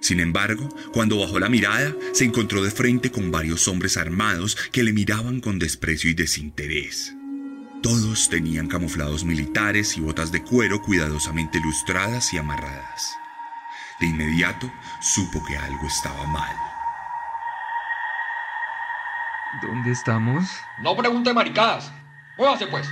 Sin 0.00 0.20
embargo, 0.20 0.68
cuando 0.92 1.18
bajó 1.18 1.38
la 1.38 1.48
mirada, 1.48 1.94
se 2.12 2.24
encontró 2.24 2.62
de 2.62 2.70
frente 2.70 3.10
con 3.10 3.30
varios 3.30 3.68
hombres 3.68 3.96
armados 3.96 4.56
que 4.72 4.82
le 4.82 4.92
miraban 4.92 5.40
con 5.40 5.58
desprecio 5.58 6.10
y 6.10 6.14
desinterés. 6.14 7.14
Todos 7.82 8.28
tenían 8.28 8.68
camuflados 8.68 9.24
militares 9.24 9.96
y 9.96 10.00
botas 10.00 10.30
de 10.30 10.42
cuero 10.42 10.80
cuidadosamente 10.82 11.58
lustradas 11.60 12.32
y 12.32 12.38
amarradas. 12.38 13.16
De 14.00 14.06
inmediato 14.06 14.72
supo 15.00 15.44
que 15.44 15.56
algo 15.56 15.86
estaba 15.86 16.26
mal. 16.26 16.56
¿Dónde 19.60 19.90
estamos? 19.90 20.44
No 20.80 20.96
pregunte 20.96 21.34
maricadas. 21.34 21.92
Muévase 22.38 22.66
pues. 22.68 22.88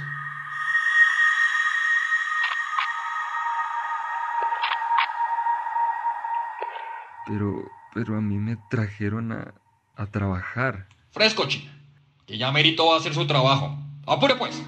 Pero, 7.31 7.71
pero 7.95 8.17
a 8.17 8.21
mí 8.21 8.39
me 8.39 8.59
trajeron 8.71 9.31
a, 9.31 9.55
a 9.95 10.07
trabajar. 10.07 10.89
Fresco, 11.13 11.47
china. 11.47 11.73
Que 12.27 12.37
ya 12.37 12.51
Merito 12.51 12.87
va 12.87 12.97
a 12.97 12.99
hacer 12.99 13.15
su 13.15 13.25
trabajo. 13.27 13.79
Apure 14.05 14.35
pues. 14.35 14.61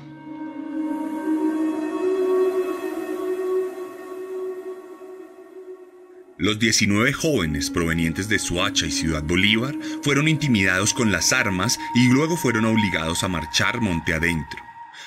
Los 6.38 6.58
19 6.58 7.12
jóvenes 7.12 7.70
provenientes 7.70 8.28
de 8.28 8.38
Suacha 8.38 8.86
y 8.86 8.90
Ciudad 8.90 9.22
Bolívar 9.22 9.76
fueron 10.02 10.28
intimidados 10.28 10.92
con 10.92 11.12
las 11.12 11.32
armas 11.32 11.78
y 11.94 12.08
luego 12.08 12.36
fueron 12.36 12.64
obligados 12.64 13.22
a 13.22 13.28
marchar 13.28 13.80
monte 13.80 14.14
adentro, 14.14 14.60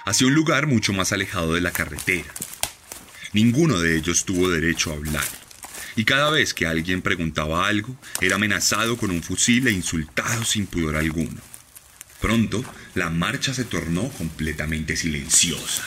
hacia 0.06 0.28
un 0.28 0.34
lugar 0.34 0.68
mucho 0.68 0.94
más 0.94 1.12
alejado 1.12 1.54
de 1.54 1.62
la 1.62 1.72
carretera. 1.72 2.32
Ninguno 3.34 3.80
de 3.80 3.98
ellos 3.98 4.24
tuvo 4.24 4.50
derecho 4.50 4.92
a 4.92 4.96
hablar, 4.96 5.26
y 5.96 6.06
cada 6.06 6.30
vez 6.30 6.54
que 6.54 6.68
alguien 6.68 7.02
preguntaba 7.02 7.68
algo, 7.68 7.96
era 8.22 8.36
amenazado 8.36 8.98
con 8.98 9.12
un 9.12 9.24
fusil 9.24 9.68
e 9.68 9.72
insultado 9.72 10.44
sin 10.44 10.68
pudor 10.68 10.96
alguno. 10.98 11.42
Pronto, 12.20 12.64
la 12.96 13.10
marcha 13.10 13.54
se 13.54 13.66
tornó 13.66 14.10
completamente 14.10 14.96
silenciosa. 14.96 15.84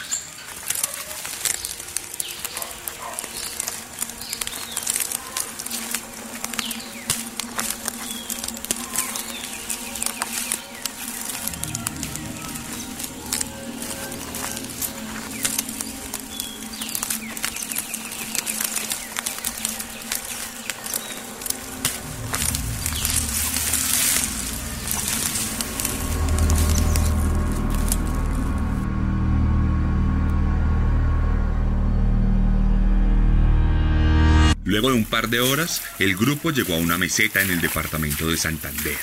De 35.29 35.41
horas, 35.41 35.83
el 35.99 36.17
grupo 36.17 36.51
llegó 36.51 36.75
a 36.75 36.79
una 36.79 36.99
meseta 36.99 37.41
en 37.43 37.51
el 37.51 37.61
departamento 37.61 38.27
de 38.27 38.37
Santander. 38.37 38.97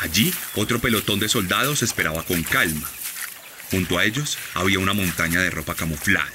Allí, 0.00 0.32
otro 0.54 0.80
pelotón 0.80 1.18
de 1.20 1.28
soldados 1.28 1.82
esperaba 1.82 2.22
con 2.24 2.42
calma. 2.42 2.88
Junto 3.70 3.98
a 3.98 4.04
ellos 4.04 4.38
había 4.54 4.78
una 4.78 4.92
montaña 4.92 5.40
de 5.40 5.50
ropa 5.50 5.74
camuflada, 5.74 6.32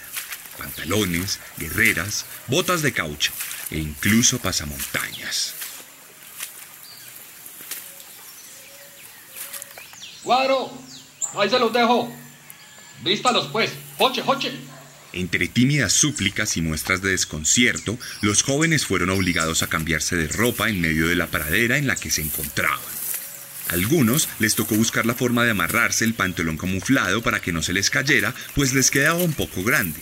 pantalones, 0.58 1.39
guerreras, 1.58 2.25
botas 2.48 2.82
de 2.82 2.91
caucho 2.91 3.32
e 3.72 3.77
incluso 3.77 4.39
pasamontañas. 4.39 5.53
Cuadro, 10.24 10.72
ahí 11.38 11.50
se 11.50 11.60
los 11.60 11.72
dejo. 11.72 12.13
Vístalos 13.01 13.48
pues, 13.48 13.72
hoche, 13.98 14.24
hoche. 14.25 14.51
Entre 15.11 15.47
tímidas 15.47 15.93
súplicas 15.93 16.55
y 16.55 16.61
muestras 16.61 17.01
de 17.01 17.11
desconcierto, 17.11 17.97
los 18.21 18.43
jóvenes 18.43 18.85
fueron 18.85 19.09
obligados 19.09 19.63
a 19.63 19.67
cambiarse 19.67 20.15
de 20.15 20.27
ropa 20.27 20.69
en 20.69 20.81
medio 20.81 21.07
de 21.07 21.15
la 21.15 21.27
pradera 21.27 21.77
en 21.77 21.87
la 21.87 21.95
que 21.95 22.11
se 22.11 22.21
encontraban. 22.21 22.79
Algunos 23.69 24.29
les 24.39 24.55
tocó 24.55 24.75
buscar 24.75 25.05
la 25.05 25.15
forma 25.15 25.43
de 25.43 25.51
amarrarse 25.51 26.05
el 26.05 26.13
pantalón 26.13 26.57
camuflado 26.57 27.21
para 27.21 27.39
que 27.39 27.51
no 27.51 27.61
se 27.63 27.73
les 27.73 27.89
cayera, 27.89 28.33
pues 28.55 28.73
les 28.73 28.91
quedaba 28.91 29.19
un 29.19 29.33
poco 29.33 29.63
grande, 29.63 29.99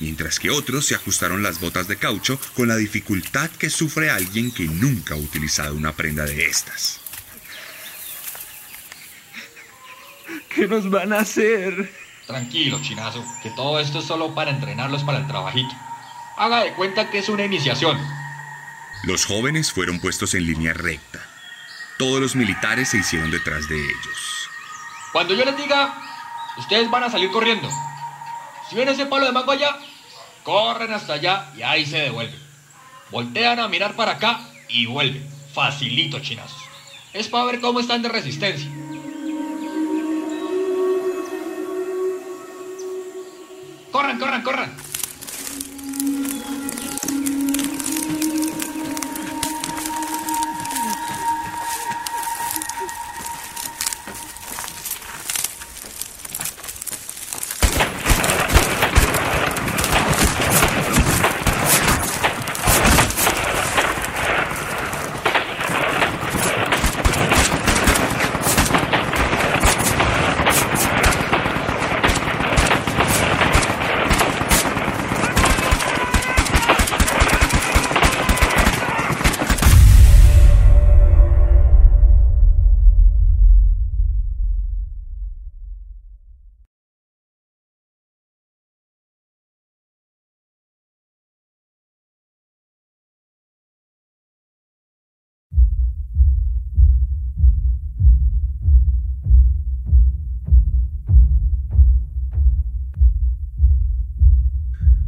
mientras 0.00 0.38
que 0.38 0.50
otros 0.50 0.86
se 0.86 0.94
ajustaron 0.94 1.42
las 1.42 1.60
botas 1.60 1.88
de 1.88 1.96
caucho 1.96 2.40
con 2.54 2.68
la 2.68 2.76
dificultad 2.76 3.50
que 3.50 3.70
sufre 3.70 4.10
alguien 4.10 4.50
que 4.50 4.64
nunca 4.64 5.14
ha 5.14 5.18
utilizado 5.18 5.74
una 5.74 5.94
prenda 5.94 6.24
de 6.24 6.46
estas. 6.46 7.00
¿Qué 10.54 10.66
nos 10.66 10.88
van 10.90 11.12
a 11.12 11.20
hacer? 11.20 12.05
Tranquilo, 12.26 12.80
chinazo, 12.82 13.24
que 13.42 13.50
todo 13.50 13.78
esto 13.78 14.00
es 14.00 14.04
solo 14.04 14.34
para 14.34 14.50
entrenarlos 14.50 15.04
para 15.04 15.18
el 15.18 15.26
trabajito. 15.26 15.74
Haga 16.36 16.64
de 16.64 16.72
cuenta 16.74 17.08
que 17.08 17.18
es 17.18 17.28
una 17.28 17.44
iniciación. 17.44 17.98
Los 19.04 19.24
jóvenes 19.24 19.72
fueron 19.72 20.00
puestos 20.00 20.34
en 20.34 20.44
línea 20.44 20.72
recta. 20.72 21.24
Todos 21.98 22.20
los 22.20 22.34
militares 22.34 22.88
se 22.88 22.98
hicieron 22.98 23.30
detrás 23.30 23.68
de 23.68 23.76
ellos. 23.76 24.50
Cuando 25.12 25.34
yo 25.34 25.44
les 25.44 25.56
diga, 25.56 25.94
ustedes 26.58 26.90
van 26.90 27.04
a 27.04 27.10
salir 27.10 27.30
corriendo. 27.30 27.70
Si 28.68 28.74
ven 28.74 28.88
ese 28.88 29.06
palo 29.06 29.26
de 29.26 29.32
mango 29.32 29.52
allá, 29.52 29.78
corren 30.42 30.92
hasta 30.92 31.14
allá 31.14 31.52
y 31.56 31.62
ahí 31.62 31.86
se 31.86 31.98
devuelven. 31.98 32.40
Voltean 33.10 33.60
a 33.60 33.68
mirar 33.68 33.94
para 33.94 34.12
acá 34.12 34.40
y 34.68 34.86
vuelven. 34.86 35.26
Facilito, 35.54 36.18
chinazos. 36.20 36.60
Es 37.12 37.28
para 37.28 37.44
ver 37.44 37.60
cómo 37.60 37.80
están 37.80 38.02
de 38.02 38.08
resistencia. 38.08 38.68
Corran, 43.96 44.18
corran, 44.18 44.42
corran. 44.42 44.85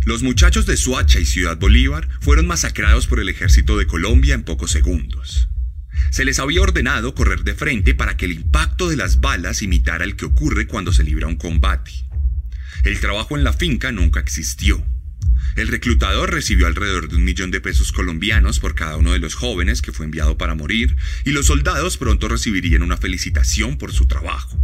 Los 0.08 0.22
muchachos 0.22 0.64
de 0.64 0.78
Suacha 0.78 1.20
y 1.20 1.26
Ciudad 1.26 1.58
Bolívar 1.58 2.08
fueron 2.22 2.46
masacrados 2.46 3.06
por 3.06 3.20
el 3.20 3.28
ejército 3.28 3.76
de 3.76 3.86
Colombia 3.86 4.34
en 4.34 4.42
pocos 4.42 4.70
segundos. 4.70 5.50
Se 6.10 6.24
les 6.24 6.38
había 6.38 6.62
ordenado 6.62 7.14
correr 7.14 7.44
de 7.44 7.52
frente 7.52 7.94
para 7.94 8.16
que 8.16 8.24
el 8.24 8.32
impacto 8.32 8.88
de 8.88 8.96
las 8.96 9.20
balas 9.20 9.60
imitara 9.60 10.04
el 10.04 10.16
que 10.16 10.24
ocurre 10.24 10.66
cuando 10.66 10.94
se 10.94 11.04
libra 11.04 11.26
un 11.26 11.36
combate. 11.36 11.92
El 12.84 12.98
trabajo 13.00 13.36
en 13.36 13.44
la 13.44 13.52
finca 13.52 13.92
nunca 13.92 14.18
existió. 14.18 14.82
El 15.56 15.68
reclutador 15.68 16.32
recibió 16.32 16.68
alrededor 16.68 17.10
de 17.10 17.16
un 17.16 17.24
millón 17.24 17.50
de 17.50 17.60
pesos 17.60 17.92
colombianos 17.92 18.60
por 18.60 18.74
cada 18.74 18.96
uno 18.96 19.12
de 19.12 19.18
los 19.18 19.34
jóvenes 19.34 19.82
que 19.82 19.92
fue 19.92 20.06
enviado 20.06 20.38
para 20.38 20.54
morir, 20.54 20.96
y 21.26 21.32
los 21.32 21.44
soldados 21.44 21.98
pronto 21.98 22.28
recibirían 22.28 22.82
una 22.82 22.96
felicitación 22.96 23.76
por 23.76 23.92
su 23.92 24.06
trabajo. 24.06 24.58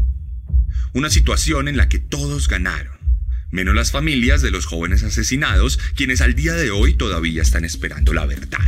Una 0.94 1.10
situación 1.10 1.68
en 1.68 1.76
la 1.76 1.90
que 1.90 1.98
todos 1.98 2.48
ganaron 2.48 3.03
menos 3.50 3.74
las 3.74 3.90
familias 3.90 4.42
de 4.42 4.50
los 4.50 4.66
jóvenes 4.66 5.02
asesinados, 5.02 5.78
quienes 5.94 6.20
al 6.20 6.34
día 6.34 6.54
de 6.54 6.70
hoy 6.70 6.94
todavía 6.94 7.42
están 7.42 7.64
esperando 7.64 8.12
la 8.12 8.26
verdad. 8.26 8.58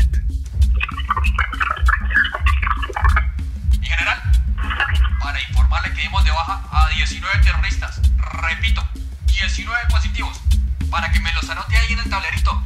Mi 3.81 3.87
general, 3.87 4.23
para 5.21 5.41
informarle 5.43 5.93
que 5.95 6.03
dimos 6.03 6.25
de 6.25 6.31
baja 6.31 6.63
a 6.71 6.89
19 6.95 7.39
terroristas. 7.43 8.01
Repito, 8.43 8.87
19 9.27 9.87
positivos. 9.91 10.41
Para 10.91 11.11
que 11.13 11.21
me 11.21 11.33
los 11.35 11.49
anote 11.49 11.77
ahí 11.77 11.93
en 11.93 11.99
el 11.99 12.11
tablerito. 12.11 12.63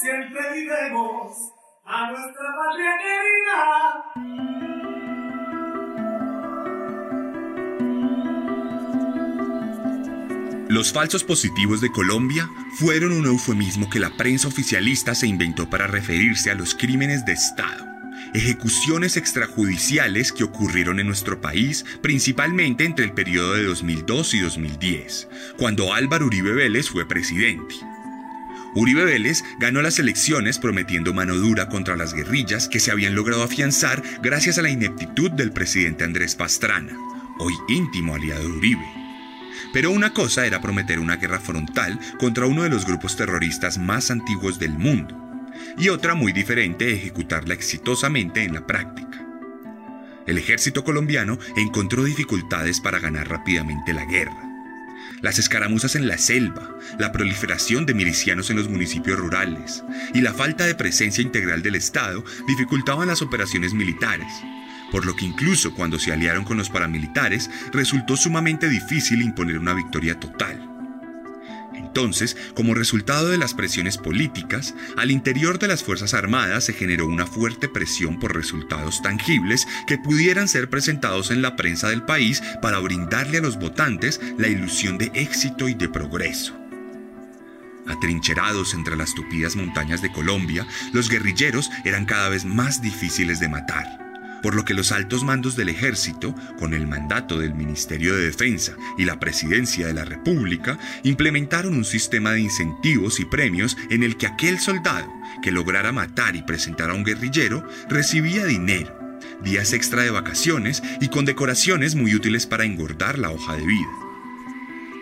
Siempre 0.00 0.40
vivemos 0.52 1.52
a 1.84 2.10
nuestra 2.10 2.46
patria 2.56 2.92
querida. 3.02 4.26
Los 10.68 10.92
falsos 10.92 11.24
positivos 11.24 11.80
de 11.80 11.90
Colombia 11.90 12.50
fueron 12.74 13.12
un 13.12 13.26
eufemismo 13.26 13.88
que 13.88 14.00
la 14.00 14.10
prensa 14.16 14.48
oficialista 14.48 15.14
se 15.14 15.28
inventó 15.28 15.70
para 15.70 15.86
referirse 15.86 16.50
a 16.50 16.54
los 16.54 16.74
crímenes 16.74 17.24
de 17.24 17.32
Estado, 17.32 17.86
ejecuciones 18.34 19.16
extrajudiciales 19.16 20.32
que 20.32 20.44
ocurrieron 20.44 20.98
en 20.98 21.06
nuestro 21.06 21.40
país 21.40 21.86
principalmente 22.02 22.84
entre 22.84 23.04
el 23.04 23.12
periodo 23.12 23.54
de 23.54 23.64
2002 23.64 24.34
y 24.34 24.40
2010, 24.40 25.28
cuando 25.56 25.94
Álvaro 25.94 26.26
Uribe 26.26 26.52
Vélez 26.52 26.90
fue 26.90 27.06
presidente. 27.06 27.76
Uribe 28.76 29.06
Vélez 29.06 29.42
ganó 29.58 29.80
las 29.80 29.98
elecciones 29.98 30.58
prometiendo 30.58 31.14
mano 31.14 31.34
dura 31.34 31.70
contra 31.70 31.96
las 31.96 32.12
guerrillas 32.12 32.68
que 32.68 32.78
se 32.78 32.90
habían 32.90 33.14
logrado 33.14 33.42
afianzar 33.42 34.02
gracias 34.22 34.58
a 34.58 34.62
la 34.62 34.68
ineptitud 34.68 35.30
del 35.30 35.50
presidente 35.50 36.04
Andrés 36.04 36.34
Pastrana, 36.34 36.92
hoy 37.38 37.54
íntimo 37.68 38.14
aliado 38.14 38.42
de 38.42 38.48
Uribe. 38.48 38.86
Pero 39.72 39.90
una 39.90 40.12
cosa 40.12 40.44
era 40.44 40.60
prometer 40.60 40.98
una 40.98 41.16
guerra 41.16 41.40
frontal 41.40 41.98
contra 42.18 42.44
uno 42.44 42.64
de 42.64 42.68
los 42.68 42.84
grupos 42.84 43.16
terroristas 43.16 43.78
más 43.78 44.10
antiguos 44.10 44.58
del 44.58 44.72
mundo, 44.72 45.18
y 45.78 45.88
otra 45.88 46.14
muy 46.14 46.32
diferente 46.32 46.92
ejecutarla 46.92 47.54
exitosamente 47.54 48.42
en 48.42 48.52
la 48.52 48.66
práctica. 48.66 49.26
El 50.26 50.36
ejército 50.36 50.84
colombiano 50.84 51.38
encontró 51.56 52.04
dificultades 52.04 52.82
para 52.82 52.98
ganar 52.98 53.26
rápidamente 53.26 53.94
la 53.94 54.04
guerra. 54.04 54.45
Las 55.26 55.40
escaramuzas 55.40 55.96
en 55.96 56.06
la 56.06 56.18
selva, 56.18 56.70
la 57.00 57.10
proliferación 57.10 57.84
de 57.84 57.94
milicianos 57.94 58.48
en 58.50 58.56
los 58.58 58.68
municipios 58.68 59.18
rurales 59.18 59.82
y 60.14 60.20
la 60.20 60.32
falta 60.32 60.66
de 60.66 60.76
presencia 60.76 61.20
integral 61.20 61.62
del 61.62 61.74
Estado 61.74 62.22
dificultaban 62.46 63.08
las 63.08 63.22
operaciones 63.22 63.74
militares, 63.74 64.32
por 64.92 65.04
lo 65.04 65.16
que 65.16 65.24
incluso 65.24 65.74
cuando 65.74 65.98
se 65.98 66.12
aliaron 66.12 66.44
con 66.44 66.56
los 66.58 66.70
paramilitares 66.70 67.50
resultó 67.72 68.16
sumamente 68.16 68.68
difícil 68.68 69.20
imponer 69.20 69.58
una 69.58 69.74
victoria 69.74 70.20
total. 70.20 70.75
Entonces, 71.96 72.36
como 72.52 72.74
resultado 72.74 73.28
de 73.28 73.38
las 73.38 73.54
presiones 73.54 73.96
políticas, 73.96 74.74
al 74.98 75.10
interior 75.10 75.58
de 75.58 75.66
las 75.66 75.82
Fuerzas 75.82 76.12
Armadas 76.12 76.64
se 76.64 76.74
generó 76.74 77.06
una 77.06 77.26
fuerte 77.26 77.70
presión 77.70 78.18
por 78.18 78.36
resultados 78.36 79.00
tangibles 79.00 79.66
que 79.86 79.96
pudieran 79.96 80.46
ser 80.46 80.68
presentados 80.68 81.30
en 81.30 81.40
la 81.40 81.56
prensa 81.56 81.88
del 81.88 82.02
país 82.02 82.42
para 82.60 82.80
brindarle 82.80 83.38
a 83.38 83.40
los 83.40 83.58
votantes 83.58 84.20
la 84.36 84.48
ilusión 84.48 84.98
de 84.98 85.10
éxito 85.14 85.70
y 85.70 85.74
de 85.74 85.88
progreso. 85.88 86.54
Atrincherados 87.86 88.74
entre 88.74 88.94
las 88.94 89.14
tupidas 89.14 89.56
montañas 89.56 90.02
de 90.02 90.12
Colombia, 90.12 90.66
los 90.92 91.08
guerrilleros 91.08 91.70
eran 91.86 92.04
cada 92.04 92.28
vez 92.28 92.44
más 92.44 92.82
difíciles 92.82 93.40
de 93.40 93.48
matar 93.48 94.05
por 94.46 94.54
lo 94.54 94.64
que 94.64 94.74
los 94.74 94.92
altos 94.92 95.24
mandos 95.24 95.56
del 95.56 95.70
ejército, 95.70 96.32
con 96.56 96.72
el 96.72 96.86
mandato 96.86 97.40
del 97.40 97.52
Ministerio 97.52 98.14
de 98.14 98.26
Defensa 98.26 98.76
y 98.96 99.04
la 99.04 99.18
Presidencia 99.18 99.88
de 99.88 99.92
la 99.92 100.04
República, 100.04 100.78
implementaron 101.02 101.74
un 101.74 101.84
sistema 101.84 102.30
de 102.30 102.42
incentivos 102.42 103.18
y 103.18 103.24
premios 103.24 103.76
en 103.90 104.04
el 104.04 104.16
que 104.16 104.28
aquel 104.28 104.60
soldado 104.60 105.12
que 105.42 105.50
lograra 105.50 105.90
matar 105.90 106.36
y 106.36 106.42
presentar 106.42 106.90
a 106.90 106.94
un 106.94 107.02
guerrillero 107.02 107.68
recibía 107.88 108.44
dinero, 108.44 108.96
días 109.42 109.72
extra 109.72 110.04
de 110.04 110.12
vacaciones 110.12 110.80
y 111.00 111.08
condecoraciones 111.08 111.96
muy 111.96 112.14
útiles 112.14 112.46
para 112.46 112.64
engordar 112.64 113.18
la 113.18 113.32
hoja 113.32 113.56
de 113.56 113.66
vida. 113.66 113.90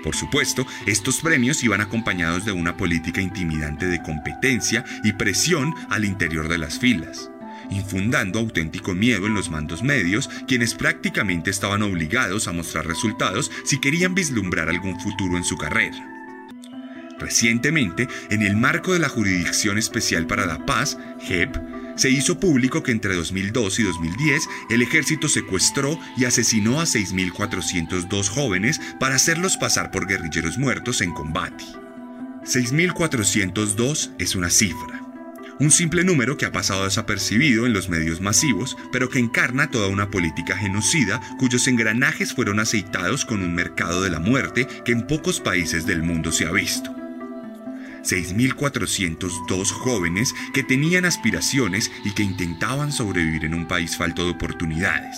Por 0.03 0.17
supuesto, 0.17 0.67
estos 0.87 1.21
premios 1.21 1.63
iban 1.63 1.83
acompañados 1.83 2.47
de 2.47 2.53
una 2.53 2.79
política 2.79 3.21
intimidante 3.21 3.89
de 3.89 4.01
competencia 4.01 4.87
y 5.03 5.13
presión 5.13 5.75
al 5.91 6.07
interior 6.07 6.49
de 6.49 6.57
las 6.57 6.79
filas 6.79 7.29
infundando 7.71 8.39
auténtico 8.39 8.95
miedo 8.95 9.27
en 9.27 9.35
los 9.35 9.51
mandos 9.51 9.83
medios, 9.83 10.29
quienes 10.47 10.75
prácticamente 10.75 11.51
estaban 11.51 11.83
obligados 11.83 12.49
a 12.49 12.53
mostrar 12.53 12.87
resultados 12.87 13.51
si 13.65 13.81
querían 13.81 14.15
vislumbrar 14.15 14.69
algún 14.69 14.99
futuro 15.01 15.37
en 15.37 15.45
su 15.45 15.57
carrera. 15.57 16.11
Recientemente, 17.19 18.09
en 18.31 18.43
el 18.43 18.57
marco 18.57 18.93
de 18.93 18.99
la 18.99 19.09
Jurisdicción 19.09 19.79
Especial 19.79 20.27
para 20.27 20.47
la 20.47 20.67
Paz, 20.67 20.99
JEP, 21.21 21.57
se 21.97 22.11
hizo 22.11 22.41
público 22.41 22.83
que 22.83 22.93
entre 22.93 23.15
2002 23.15 23.79
y 23.79 23.83
2010 23.85 24.43
el 24.71 24.83
ejército 24.83 25.29
secuestró 25.29 25.99
y 26.17 26.25
asesinó 26.25 26.81
a 26.81 26.85
6.402 26.85 28.29
jóvenes 28.29 28.81
para 28.99 29.15
hacerlos 29.15 29.57
pasar 29.57 29.91
por 29.91 30.07
guerrilleros 30.07 30.59
muertos 30.59 31.01
en 31.01 31.13
combate. 31.13 31.65
6.402 32.45 34.11
es 34.19 34.35
una 34.35 34.51
cifra, 34.51 35.04
un 35.61 35.71
simple 35.71 36.05
número 36.05 36.37
que 36.37 36.47
ha 36.47 36.53
pasado 36.53 36.85
desapercibido 36.85 37.67
en 37.67 37.73
los 37.73 37.89
medios 37.89 38.21
masivos, 38.21 38.77
pero 38.93 39.09
que 39.09 39.19
encarna 39.19 39.71
toda 39.71 39.89
una 39.89 40.11
política 40.11 40.57
genocida 40.57 41.21
cuyos 41.39 41.69
engranajes 41.69 42.35
fueron 42.35 42.61
aceitados 42.61 43.25
con 43.25 43.43
un 43.43 43.55
mercado 43.55 44.03
de 44.03 44.11
la 44.11 44.21
muerte 44.21 44.67
que 44.85 44.93
en 44.93 45.07
pocos 45.07 45.41
países 45.41 45.87
del 45.87 46.03
mundo 46.03 46.33
se 46.33 46.47
ha 46.47 46.53
visto. 46.53 46.95
6.402 48.03 49.71
jóvenes 49.71 50.35
que 50.53 50.63
tenían 50.63 51.07
aspiraciones 51.07 51.91
y 52.05 52.13
que 52.13 52.23
intentaban 52.23 52.93
sobrevivir 52.93 53.47
en 53.47 53.55
un 53.55 53.67
país 53.67 53.97
falto 53.97 54.25
de 54.25 54.33
oportunidades. 54.33 55.17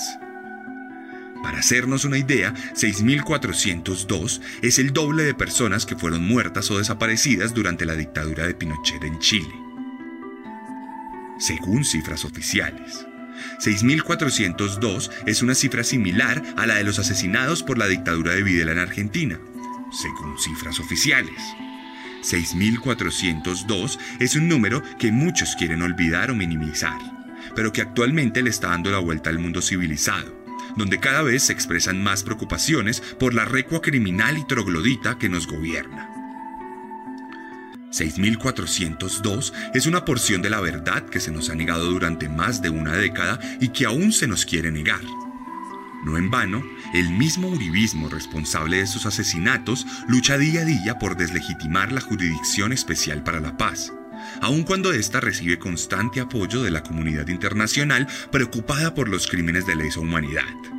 Para 1.43 1.59
hacernos 1.59 2.05
una 2.05 2.19
idea, 2.19 2.55
6.402 2.75 4.41
es 4.63 4.79
el 4.79 4.93
doble 4.93 5.25
de 5.25 5.35
personas 5.35 5.85
que 5.85 5.97
fueron 5.97 6.25
muertas 6.25 6.71
o 6.71 6.79
desaparecidas 6.79 7.55
durante 7.55 7.87
la 7.87 7.95
dictadura 7.95 8.47
de 8.47 8.55
Pinochet 8.55 9.03
en 9.03 9.19
Chile 9.19 9.66
según 11.39 11.85
cifras 11.85 12.25
oficiales. 12.25 13.07
6.402 13.61 15.11
es 15.27 15.43
una 15.43 15.55
cifra 15.55 15.85
similar 15.85 16.43
a 16.57 16.67
la 16.67 16.77
de 16.77 16.85
los 16.85 16.99
asesinados 16.99 17.63
por 17.63 17.79
la 17.79 17.87
dictadura 17.87 18.33
de 18.33 18.43
Videla 18.43 18.73
en 18.73 18.79
Argentina, 18.79 19.39
según 19.93 20.39
cifras 20.39 20.81
oficiales. 20.81 21.41
6.402 22.23 23.99
es 24.19 24.37
un 24.37 24.49
número 24.49 24.83
que 24.99 25.13
muchos 25.13 25.55
quieren 25.57 25.83
olvidar 25.83 26.31
o 26.31 26.35
minimizar, 26.35 26.99
pero 27.55 27.73
que 27.73 27.83
actualmente 27.83 28.43
le 28.43 28.51
está 28.51 28.69
dando 28.69 28.91
la 28.91 28.99
vuelta 28.99 29.31
al 29.31 29.39
mundo 29.39 29.63
civilizado, 29.63 30.35
donde 30.77 30.99
cada 30.99 31.23
vez 31.23 31.45
se 31.45 31.53
expresan 31.53 32.03
más 32.03 32.25
preocupaciones 32.25 33.01
por 33.01 33.35
la 33.35 33.45
recua 33.45 33.81
criminal 33.81 34.39
y 34.39 34.47
troglodita 34.47 35.19
que 35.19 35.29
nos 35.29 35.47
gobierna. 35.47 36.16
6.402 37.97 39.53
es 39.75 39.87
una 39.87 40.05
porción 40.05 40.43
de 40.43 40.51
la 40.51 40.61
verdad 40.61 41.05
que 41.07 41.21
se 41.21 41.31
nos 41.31 41.49
ha 41.49 41.55
negado 41.55 41.87
durante 41.87 42.29
más 42.29 42.61
de 42.61 42.69
una 42.71 42.95
década 42.95 43.41
y 43.61 43.69
que 43.69 43.87
aún 43.87 44.13
se 44.13 44.27
nos 44.27 44.45
quiere 44.45 44.71
negar. 44.71 45.01
No 46.05 46.19
en 46.19 46.31
vano, 46.31 46.63
el 46.95 47.11
mismo 47.11 47.49
uribismo 47.49 48.09
responsable 48.09 48.77
de 48.77 48.83
esos 48.83 49.07
asesinatos 49.07 49.87
lucha 50.09 50.39
día 50.39 50.61
a 50.61 50.65
día 50.65 50.99
por 50.99 51.17
deslegitimar 51.17 51.91
la 51.91 52.01
Jurisdicción 52.01 52.73
Especial 52.73 53.23
para 53.23 53.41
la 53.41 53.57
Paz, 53.57 53.93
aun 54.41 54.63
cuando 54.63 54.93
ésta 54.93 55.21
recibe 55.21 55.59
constante 55.59 56.21
apoyo 56.21 56.63
de 56.63 56.71
la 56.71 56.83
comunidad 56.83 57.29
internacional 57.29 58.07
preocupada 58.31 58.95
por 58.95 59.09
los 59.09 59.27
crímenes 59.27 59.67
de 59.67 59.75
lesa 59.75 60.01
humanidad. 60.01 60.76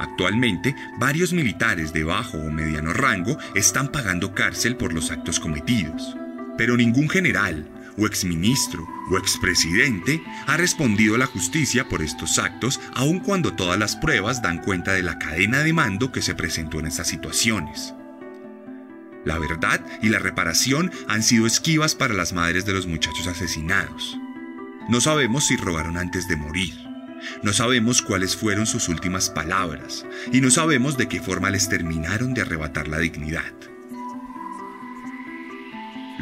Actualmente, 0.00 0.74
varios 0.96 1.34
militares 1.34 1.92
de 1.92 2.04
bajo 2.04 2.38
o 2.38 2.50
mediano 2.50 2.94
rango 2.94 3.36
están 3.54 3.88
pagando 3.88 4.34
cárcel 4.34 4.74
por 4.76 4.94
los 4.94 5.10
actos 5.10 5.38
cometidos, 5.38 6.16
pero 6.56 6.78
ningún 6.78 7.10
general, 7.10 7.68
o 7.98 8.06
exministro, 8.06 8.88
o 9.10 9.18
expresidente 9.18 10.22
ha 10.46 10.56
respondido 10.56 11.16
a 11.16 11.18
la 11.18 11.26
justicia 11.26 11.86
por 11.86 12.00
estos 12.00 12.38
actos, 12.38 12.80
aun 12.94 13.20
cuando 13.20 13.52
todas 13.52 13.78
las 13.78 13.94
pruebas 13.94 14.40
dan 14.40 14.62
cuenta 14.62 14.94
de 14.94 15.02
la 15.02 15.18
cadena 15.18 15.58
de 15.58 15.74
mando 15.74 16.12
que 16.12 16.22
se 16.22 16.34
presentó 16.34 16.80
en 16.80 16.86
estas 16.86 17.08
situaciones. 17.08 17.92
La 19.26 19.38
verdad 19.38 19.84
y 20.00 20.08
la 20.08 20.18
reparación 20.18 20.90
han 21.08 21.22
sido 21.22 21.46
esquivas 21.46 21.94
para 21.94 22.14
las 22.14 22.32
madres 22.32 22.64
de 22.64 22.72
los 22.72 22.86
muchachos 22.86 23.26
asesinados. 23.26 24.16
No 24.88 25.02
sabemos 25.02 25.46
si 25.46 25.58
rogaron 25.58 25.98
antes 25.98 26.26
de 26.26 26.36
morir 26.36 26.89
no 27.42 27.52
sabemos 27.52 28.02
cuáles 28.02 28.36
fueron 28.36 28.66
sus 28.66 28.88
últimas 28.88 29.30
palabras 29.30 30.06
y 30.32 30.40
no 30.40 30.50
sabemos 30.50 30.96
de 30.96 31.08
qué 31.08 31.20
forma 31.20 31.50
les 31.50 31.68
terminaron 31.68 32.34
de 32.34 32.42
arrebatar 32.42 32.88
la 32.88 32.98
dignidad. 32.98 33.52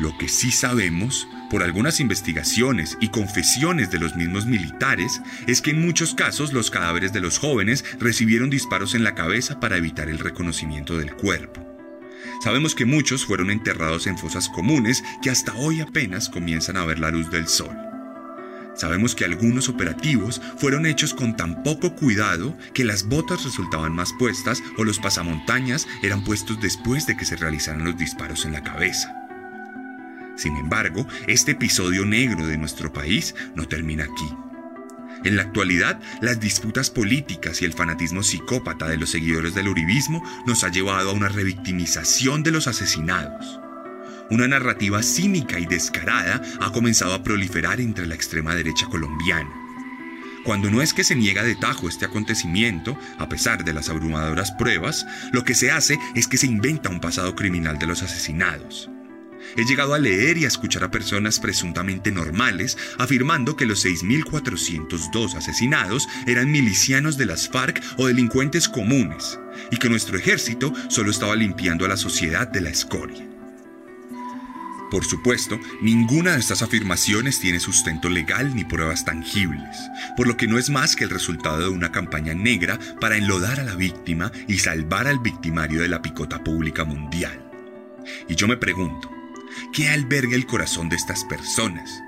Lo 0.00 0.16
que 0.16 0.28
sí 0.28 0.52
sabemos, 0.52 1.26
por 1.50 1.64
algunas 1.64 1.98
investigaciones 1.98 2.96
y 3.00 3.08
confesiones 3.08 3.90
de 3.90 3.98
los 3.98 4.14
mismos 4.14 4.46
militares, 4.46 5.20
es 5.48 5.60
que 5.60 5.70
en 5.70 5.84
muchos 5.84 6.14
casos 6.14 6.52
los 6.52 6.70
cadáveres 6.70 7.12
de 7.12 7.20
los 7.20 7.38
jóvenes 7.38 7.84
recibieron 7.98 8.48
disparos 8.48 8.94
en 8.94 9.02
la 9.02 9.16
cabeza 9.16 9.58
para 9.58 9.76
evitar 9.76 10.08
el 10.08 10.20
reconocimiento 10.20 10.96
del 10.96 11.14
cuerpo. 11.14 11.66
Sabemos 12.44 12.76
que 12.76 12.84
muchos 12.84 13.26
fueron 13.26 13.50
enterrados 13.50 14.06
en 14.06 14.16
fosas 14.16 14.48
comunes 14.48 15.02
que 15.20 15.30
hasta 15.30 15.54
hoy 15.54 15.80
apenas 15.80 16.28
comienzan 16.28 16.76
a 16.76 16.86
ver 16.86 17.00
la 17.00 17.10
luz 17.10 17.28
del 17.32 17.48
sol. 17.48 17.87
Sabemos 18.78 19.16
que 19.16 19.24
algunos 19.24 19.68
operativos 19.68 20.40
fueron 20.56 20.86
hechos 20.86 21.12
con 21.12 21.36
tan 21.36 21.64
poco 21.64 21.96
cuidado 21.96 22.56
que 22.74 22.84
las 22.84 23.08
botas 23.08 23.42
resultaban 23.42 23.92
más 23.92 24.12
puestas 24.20 24.62
o 24.76 24.84
los 24.84 25.00
pasamontañas 25.00 25.88
eran 26.00 26.22
puestos 26.22 26.60
después 26.60 27.04
de 27.04 27.16
que 27.16 27.24
se 27.24 27.34
realizaran 27.34 27.82
los 27.82 27.98
disparos 27.98 28.44
en 28.44 28.52
la 28.52 28.62
cabeza. 28.62 29.12
Sin 30.36 30.56
embargo, 30.56 31.08
este 31.26 31.52
episodio 31.52 32.04
negro 32.04 32.46
de 32.46 32.56
nuestro 32.56 32.92
país 32.92 33.34
no 33.56 33.66
termina 33.66 34.04
aquí. 34.04 34.32
En 35.24 35.34
la 35.34 35.42
actualidad, 35.42 36.00
las 36.20 36.38
disputas 36.38 36.88
políticas 36.88 37.60
y 37.60 37.64
el 37.64 37.72
fanatismo 37.72 38.22
psicópata 38.22 38.86
de 38.86 38.96
los 38.96 39.10
seguidores 39.10 39.56
del 39.56 39.66
uribismo 39.66 40.22
nos 40.46 40.62
ha 40.62 40.68
llevado 40.68 41.10
a 41.10 41.14
una 41.14 41.28
revictimización 41.28 42.44
de 42.44 42.52
los 42.52 42.68
asesinados 42.68 43.60
una 44.30 44.48
narrativa 44.48 45.02
cínica 45.02 45.58
y 45.58 45.66
descarada 45.66 46.42
ha 46.60 46.72
comenzado 46.72 47.14
a 47.14 47.22
proliferar 47.22 47.80
entre 47.80 48.06
la 48.06 48.14
extrema 48.14 48.54
derecha 48.54 48.86
colombiana. 48.86 49.50
Cuando 50.44 50.70
no 50.70 50.80
es 50.80 50.94
que 50.94 51.04
se 51.04 51.14
niega 51.14 51.42
de 51.42 51.56
tajo 51.56 51.88
este 51.88 52.06
acontecimiento, 52.06 52.98
a 53.18 53.28
pesar 53.28 53.64
de 53.64 53.74
las 53.74 53.88
abrumadoras 53.90 54.52
pruebas, 54.52 55.06
lo 55.32 55.44
que 55.44 55.54
se 55.54 55.70
hace 55.70 55.98
es 56.14 56.26
que 56.26 56.38
se 56.38 56.46
inventa 56.46 56.88
un 56.88 57.00
pasado 57.00 57.34
criminal 57.34 57.78
de 57.78 57.86
los 57.86 58.02
asesinados. 58.02 58.88
He 59.56 59.64
llegado 59.64 59.94
a 59.94 59.98
leer 59.98 60.38
y 60.38 60.44
a 60.44 60.48
escuchar 60.48 60.84
a 60.84 60.90
personas 60.90 61.38
presuntamente 61.38 62.10
normales 62.10 62.76
afirmando 62.98 63.56
que 63.56 63.66
los 63.66 63.84
6.402 63.84 65.34
asesinados 65.34 66.08
eran 66.26 66.50
milicianos 66.50 67.16
de 67.16 67.26
las 67.26 67.48
FARC 67.48 67.82
o 67.96 68.06
delincuentes 68.06 68.68
comunes, 68.68 69.38
y 69.70 69.76
que 69.76 69.88
nuestro 69.88 70.18
ejército 70.18 70.72
solo 70.88 71.10
estaba 71.10 71.36
limpiando 71.36 71.84
a 71.84 71.88
la 71.88 71.96
sociedad 71.96 72.48
de 72.48 72.60
la 72.60 72.70
escoria. 72.70 73.37
Por 74.90 75.04
supuesto, 75.04 75.60
ninguna 75.82 76.32
de 76.32 76.38
estas 76.38 76.62
afirmaciones 76.62 77.40
tiene 77.40 77.60
sustento 77.60 78.08
legal 78.08 78.54
ni 78.54 78.64
pruebas 78.64 79.04
tangibles, 79.04 79.76
por 80.16 80.26
lo 80.26 80.38
que 80.38 80.46
no 80.46 80.58
es 80.58 80.70
más 80.70 80.96
que 80.96 81.04
el 81.04 81.10
resultado 81.10 81.58
de 81.58 81.68
una 81.68 81.92
campaña 81.92 82.32
negra 82.32 82.78
para 82.98 83.16
enlodar 83.16 83.60
a 83.60 83.64
la 83.64 83.74
víctima 83.74 84.32
y 84.46 84.58
salvar 84.58 85.06
al 85.06 85.18
victimario 85.18 85.82
de 85.82 85.88
la 85.88 86.00
picota 86.00 86.42
pública 86.42 86.84
mundial. 86.84 87.50
Y 88.28 88.34
yo 88.34 88.48
me 88.48 88.56
pregunto, 88.56 89.10
¿qué 89.74 89.90
alberga 89.90 90.34
el 90.34 90.46
corazón 90.46 90.88
de 90.88 90.96
estas 90.96 91.22
personas? 91.24 92.02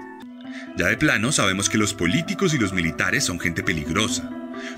Ya 0.79 0.87
de 0.87 0.97
plano 0.97 1.33
sabemos 1.33 1.69
que 1.69 1.77
los 1.77 1.93
políticos 1.93 2.55
y 2.55 2.59
los 2.59 2.73
militares 2.73 3.25
son 3.25 3.39
gente 3.39 3.63
peligrosa, 3.63 4.31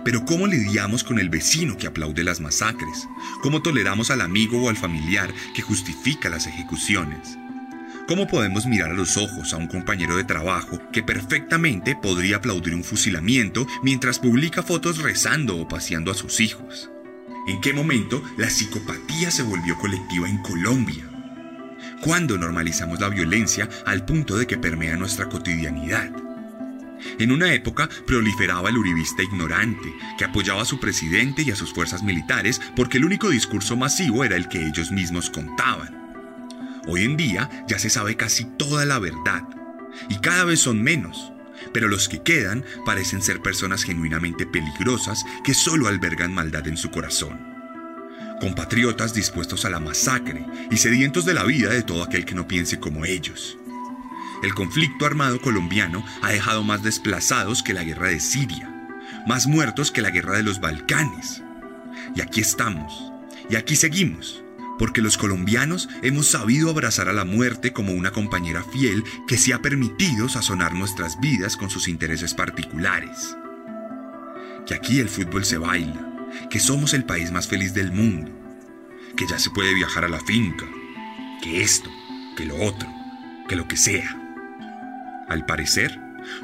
pero 0.05 0.25
¿cómo 0.25 0.49
lidiamos 0.49 1.05
con 1.05 1.21
el 1.21 1.29
vecino 1.29 1.77
que 1.77 1.87
aplaude 1.87 2.25
las 2.25 2.41
masacres? 2.41 3.09
¿Cómo 3.43 3.63
toleramos 3.63 4.11
al 4.11 4.23
amigo 4.23 4.61
o 4.61 4.69
al 4.69 4.77
familiar 4.77 5.33
que 5.55 5.63
justifica 5.63 6.29
las 6.29 6.49
ejecuciones? 6.49 7.39
¿Cómo 8.09 8.27
podemos 8.27 8.67
mirar 8.67 8.91
a 8.91 8.95
los 8.95 9.17
ojos 9.17 9.53
a 9.53 9.57
un 9.57 9.69
compañero 9.69 10.17
de 10.17 10.25
trabajo 10.25 10.81
que 10.93 11.05
perfectamente 11.05 11.95
podría 11.95 12.37
aplaudir 12.37 12.75
un 12.75 12.83
fusilamiento 12.83 13.67
mientras 13.83 14.19
publica 14.19 14.63
fotos 14.63 14.99
rezando 14.99 15.57
o 15.57 15.69
paseando 15.69 16.11
a 16.11 16.15
sus 16.15 16.41
hijos? 16.41 16.91
¿En 17.47 17.61
qué 17.61 17.73
momento 17.73 18.23
la 18.37 18.51
psicopatía 18.51 19.31
se 19.31 19.45
volvió 19.45 19.79
colectiva 19.79 20.29
en 20.29 20.39
Colombia? 20.39 21.09
¿Cuándo 22.03 22.37
normalizamos 22.37 23.01
la 23.01 23.09
violencia 23.09 23.69
al 23.87 24.05
punto 24.05 24.37
de 24.37 24.49
que 24.49 24.59
permea 24.59 24.97
nuestra 24.97 25.29
cotidianidad? 25.29 26.11
En 27.21 27.31
una 27.31 27.55
época 27.55 27.89
proliferaba 28.05 28.69
el 28.69 28.79
uribista 28.79 29.23
ignorante, 29.23 29.93
que 30.19 30.25
apoyaba 30.25 30.63
a 30.63 30.67
su 30.67 30.81
presidente 30.81 31.43
y 31.43 31.53
a 31.53 31.57
sus 31.57 31.73
fuerzas 31.73 32.03
militares 32.03 32.61
porque 32.75 32.99
el 32.99 33.05
único 33.05 33.31
discurso 33.31 33.77
masivo 33.77 34.25
era 34.25 34.37
el 34.37 34.49
que 34.49 34.67
ellos 34.67 34.91
mismos 34.91 35.31
contaban. 35.31 36.02
Hoy 36.87 37.05
en 37.05 37.17
día 37.17 37.49
ya 37.69 37.79
se 37.79 37.91
sabe 37.91 38.17
casi 38.17 38.45
toda 38.45 38.85
la 38.85 38.99
verdad, 38.99 39.43
y 40.09 40.17
cada 40.17 40.45
vez 40.45 40.61
son 40.61 40.83
menos, 40.83 41.33
pero 41.73 41.89
los 41.89 42.09
que 42.09 42.23
quedan 42.23 42.65
parecen 42.85 43.23
ser 43.23 43.41
personas 43.41 43.85
genuinamente 43.85 44.47
peligrosas 44.47 45.25
que 45.45 45.55
solo 45.55 45.87
albergan 45.87 46.35
maldad 46.35 46.67
en 46.67 46.77
su 46.77 46.91
corazón. 46.91 47.41
Compatriotas 48.41 49.15
dispuestos 49.15 49.65
a 49.65 49.71
la 49.71 49.79
masacre 49.79 50.45
y 50.71 50.77
sedientos 50.79 51.25
de 51.25 51.35
la 51.35 51.45
vida 51.45 51.71
de 51.71 51.85
todo 51.85 52.03
aquel 52.03 52.25
que 52.25 52.35
no 52.35 52.49
piense 52.49 52.81
como 52.81 53.05
ellos. 53.05 53.57
El 54.43 54.55
conflicto 54.55 55.07
armado 55.07 55.41
colombiano 55.41 56.05
ha 56.21 56.33
dejado 56.33 56.65
más 56.65 56.83
desplazados 56.83 57.63
que 57.63 57.75
la 57.75 57.85
guerra 57.85 58.09
de 58.09 58.19
Siria, 58.19 58.69
más 59.29 59.47
muertos 59.47 59.93
que 59.93 60.03
la 60.03 60.11
guerra 60.11 60.37
de 60.37 60.43
los 60.43 60.61
Balcanes. 60.61 61.45
Y 62.17 62.21
aquí 62.21 62.41
estamos, 62.41 63.13
y 63.49 63.55
aquí 63.55 63.77
seguimos, 63.77 64.42
porque 64.83 65.01
los 65.01 65.17
colombianos 65.17 65.89
hemos 66.03 66.27
sabido 66.27 66.69
abrazar 66.69 67.09
a 67.09 67.13
la 67.13 67.25
muerte 67.25 67.73
como 67.73 67.93
una 67.93 68.11
compañera 68.11 68.65
fiel 68.65 69.05
que 69.29 69.39
se 69.39 69.55
ha 69.55 69.61
permitido 69.61 70.29
sazonar 70.29 70.75
nuestras 70.75 71.21
vidas 71.21 71.57
con 71.57 71.71
sus 71.71 71.87
intereses 71.87 72.35
particulares. 72.35 73.37
Que 74.67 74.75
aquí 74.75 74.99
el 74.99 75.09
fútbol 75.09 75.45
se 75.45 75.57
baila, 75.57 76.29
que 76.51 76.59
somos 76.59 76.95
el 76.95 77.05
país 77.05 77.31
más 77.31 77.47
feliz 77.47 77.75
del 77.75 77.93
mundo, 77.93 78.33
que 79.17 79.25
ya 79.25 79.39
se 79.39 79.51
puede 79.51 79.73
viajar 79.73 80.05
a 80.05 80.09
la 80.09 80.19
finca, 80.19 80.67
que 81.45 81.63
esto, 81.63 81.89
que 82.37 82.45
lo 82.45 82.57
otro, 82.57 82.93
que 83.49 83.55
lo 83.55 83.69
que 83.69 83.77
sea. 83.77 84.21
Al 85.29 85.47
parecer, 85.47 85.97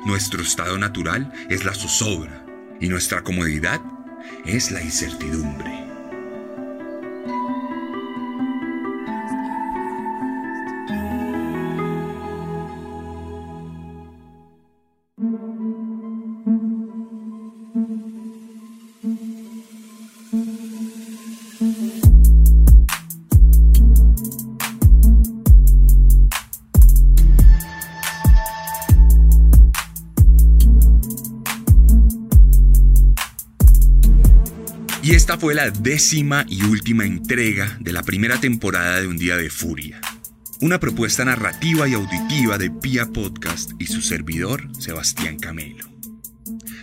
nuestro 0.07 0.45
estado 0.45 0.79
natural 0.79 1.33
es 1.51 1.65
la 1.65 1.75
zozobra 1.75 2.47
y 2.81 2.89
nuestra 2.89 3.23
comodidad 3.23 3.81
es 4.45 4.71
la 4.71 4.81
incertidumbre. 4.81 5.88
Fue 35.39 35.55
la 35.55 35.71
décima 35.71 36.45
y 36.49 36.63
última 36.65 37.05
entrega 37.05 37.77
de 37.81 37.93
la 37.93 38.03
primera 38.03 38.41
temporada 38.41 39.01
de 39.01 39.07
Un 39.07 39.17
Día 39.17 39.37
de 39.37 39.51
Furia. 39.51 40.01
Una 40.61 40.81
propuesta 40.81 41.25
narrativa 41.25 41.87
y 41.87 41.95
auditiva 41.95 42.59
de 42.59 42.71
Pia 42.71 43.07
Podcast 43.07 43.71
y 43.79 43.87
su 43.87 44.03
servidor, 44.03 44.69
Sebastián 44.81 45.39
Camelo. 45.39 45.89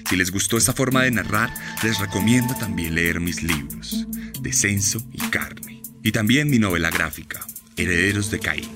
Si 0.09 0.15
les 0.15 0.31
gustó 0.31 0.57
esta 0.57 0.71
forma 0.71 1.03
de 1.03 1.11
narrar, 1.11 1.53
les 1.83 1.99
recomiendo 1.99 2.55
también 2.55 2.95
leer 2.95 3.19
mis 3.19 3.43
libros, 3.43 4.07
Descenso 4.41 5.05
y 5.11 5.17
Carne, 5.29 5.81
y 6.01 6.13
también 6.13 6.49
mi 6.49 6.57
novela 6.57 6.89
gráfica, 6.89 7.45
Herederos 7.75 8.31
de 8.31 8.39
Caín. 8.39 8.69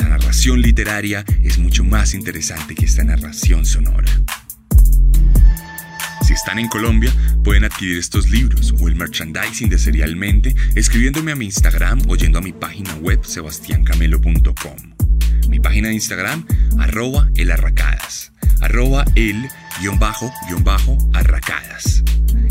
La 0.00 0.08
narración 0.08 0.60
literaria 0.60 1.24
es 1.44 1.58
mucho 1.58 1.84
más 1.84 2.12
interesante 2.12 2.74
que 2.74 2.86
esta 2.86 3.04
narración 3.04 3.64
sonora. 3.66 4.10
Están 6.36 6.58
en 6.58 6.68
Colombia, 6.68 7.10
pueden 7.42 7.64
adquirir 7.64 7.96
estos 7.96 8.28
libros 8.28 8.74
o 8.78 8.88
el 8.88 8.94
merchandising 8.94 9.70
de 9.70 9.78
Serialmente 9.78 10.54
escribiéndome 10.74 11.32
a 11.32 11.34
mi 11.34 11.46
Instagram 11.46 12.02
o 12.08 12.14
yendo 12.14 12.38
a 12.38 12.42
mi 12.42 12.52
página 12.52 12.94
web 12.96 13.24
sebastiancamelo.com. 13.24 14.76
Mi 15.48 15.60
página 15.60 15.88
de 15.88 15.94
Instagram, 15.94 16.46
arroba 16.78 17.30
elarracadas, 17.36 18.32
arroba 18.60 19.06
el 19.14 19.48
guion 19.80 19.98
bajo 19.98 20.32
guion 20.48 20.64
bajo 20.64 20.96
arracadas. 21.12 22.02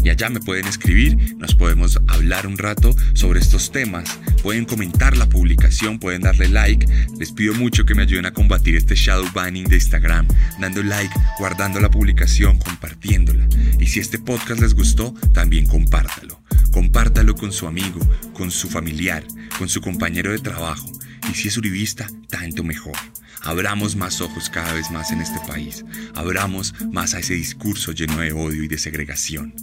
Y 0.04 0.10
allá 0.10 0.30
me 0.30 0.40
pueden 0.40 0.68
escribir, 0.68 1.36
nos 1.38 1.56
podemos 1.56 2.00
hablar 2.08 2.46
un 2.46 2.60
rato 2.60 2.96
sobre 3.16 3.40
estos 3.40 3.72
temas, 3.72 4.20
pueden 4.44 4.66
comentar 4.66 5.18
la 5.18 5.28
publicación, 5.28 5.98
pueden 5.98 6.22
darle 6.22 6.48
like. 6.48 6.86
Les 7.18 7.32
pido 7.32 7.56
mucho 7.56 7.86
que 7.86 7.96
me 7.96 8.04
ayuden 8.04 8.28
a 8.28 8.32
combatir 8.32 8.76
este 8.76 8.94
shadow 8.94 9.28
banning 9.34 9.66
de 9.66 9.78
Instagram, 9.78 10.28
dando 10.60 10.84
like, 10.84 11.14
guardando 11.40 11.80
la 11.80 11.90
publicación, 11.90 12.60
compartiéndola. 12.60 13.48
Y 13.80 13.88
si 13.88 14.00
este 14.00 14.20
podcast 14.20 14.62
les 14.62 14.76
gustó, 14.76 15.12
también 15.34 15.66
compártalo. 15.66 16.40
Compártalo 16.72 17.34
con 17.34 17.52
su 17.52 17.66
amigo, 17.66 18.00
con 18.34 18.52
su 18.52 18.70
familiar, 18.70 19.24
con 19.58 19.70
su 19.70 19.82
compañero 19.82 20.32
de 20.32 20.38
trabajo. 20.40 20.88
Y 21.32 21.34
si 21.34 21.48
es 21.48 21.58
uribista, 21.58 22.08
tanto 22.30 22.64
mejor. 22.64 22.94
Abramos 23.42 23.96
más 23.96 24.22
ojos 24.22 24.52
cada 24.52 24.74
vez 24.74 24.92
más 24.92 25.12
en 25.12 25.22
este 25.22 25.40
país. 25.48 25.84
Abramos 26.14 26.76
más 26.92 27.15
a 27.16 27.20
ese 27.20 27.34
discurso 27.34 27.94
lleno 27.94 28.18
de 28.18 28.34
odio 28.34 28.64
y 28.64 28.68
de 28.68 28.78
segregación. 28.78 29.54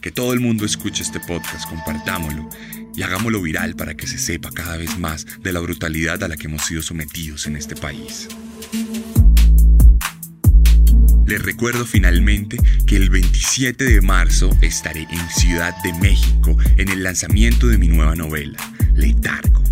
Que 0.00 0.12
todo 0.12 0.32
el 0.32 0.40
mundo 0.40 0.64
escuche 0.64 1.02
este 1.02 1.20
podcast, 1.20 1.68
compartámoslo 1.68 2.48
y 2.94 3.02
hagámoslo 3.02 3.42
viral 3.42 3.74
para 3.74 3.94
que 3.94 4.06
se 4.06 4.18
sepa 4.18 4.50
cada 4.50 4.76
vez 4.76 4.98
más 4.98 5.26
de 5.40 5.52
la 5.52 5.60
brutalidad 5.60 6.22
a 6.22 6.28
la 6.28 6.36
que 6.36 6.46
hemos 6.46 6.64
sido 6.64 6.82
sometidos 6.82 7.46
en 7.46 7.56
este 7.56 7.76
país. 7.76 8.28
Les 11.26 11.42
recuerdo 11.42 11.84
finalmente 11.84 12.56
que 12.86 12.96
el 12.96 13.10
27 13.10 13.84
de 13.84 14.00
marzo 14.00 14.56
estaré 14.62 15.06
en 15.10 15.28
Ciudad 15.30 15.74
de 15.82 15.92
México 15.94 16.56
en 16.76 16.88
el 16.88 17.02
lanzamiento 17.02 17.66
de 17.66 17.78
mi 17.78 17.88
nueva 17.88 18.14
novela, 18.14 18.58
Letargo. 18.94 19.62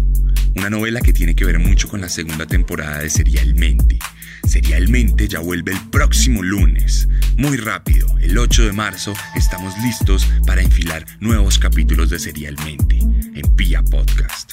Una 0.54 0.70
novela 0.70 1.00
que 1.00 1.12
tiene 1.12 1.34
que 1.34 1.44
ver 1.44 1.58
mucho 1.58 1.88
con 1.88 2.00
la 2.00 2.08
segunda 2.08 2.46
temporada 2.46 2.98
de 2.98 3.10
Serialmente. 3.10 3.98
Serialmente 4.46 5.28
ya 5.28 5.40
vuelve 5.40 5.72
el 5.72 5.80
próximo 5.90 6.42
lunes. 6.42 7.08
Muy 7.36 7.56
rápido, 7.56 8.16
el 8.20 8.38
8 8.38 8.66
de 8.66 8.72
marzo, 8.72 9.12
estamos 9.34 9.74
listos 9.82 10.26
para 10.46 10.62
enfilar 10.62 11.04
nuevos 11.20 11.58
capítulos 11.58 12.10
de 12.10 12.18
Serialmente 12.18 12.98
en 12.98 13.56
Pia 13.56 13.82
Podcast. 13.82 14.52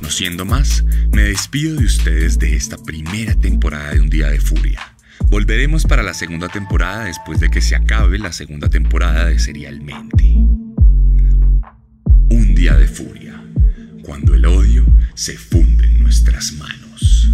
No 0.00 0.10
siendo 0.10 0.44
más, 0.44 0.84
me 1.12 1.22
despido 1.22 1.76
de 1.76 1.84
ustedes 1.84 2.38
de 2.38 2.54
esta 2.54 2.76
primera 2.78 3.34
temporada 3.34 3.92
de 3.92 4.00
Un 4.00 4.08
Día 4.08 4.28
de 4.28 4.40
Furia. 4.40 4.80
Volveremos 5.28 5.84
para 5.84 6.02
la 6.02 6.14
segunda 6.14 6.48
temporada 6.48 7.06
después 7.06 7.40
de 7.40 7.50
que 7.50 7.60
se 7.60 7.74
acabe 7.74 8.18
la 8.18 8.32
segunda 8.32 8.68
temporada 8.68 9.26
de 9.26 9.38
Serialmente. 9.38 10.22
Un 12.30 12.54
Día 12.54 12.76
de 12.76 12.86
Furia, 12.86 13.42
cuando 14.02 14.34
el 14.34 14.46
odio 14.46 14.86
se 15.14 15.36
funde 15.36 15.86
en 15.86 16.00
nuestras 16.00 16.52
manos. 16.52 17.30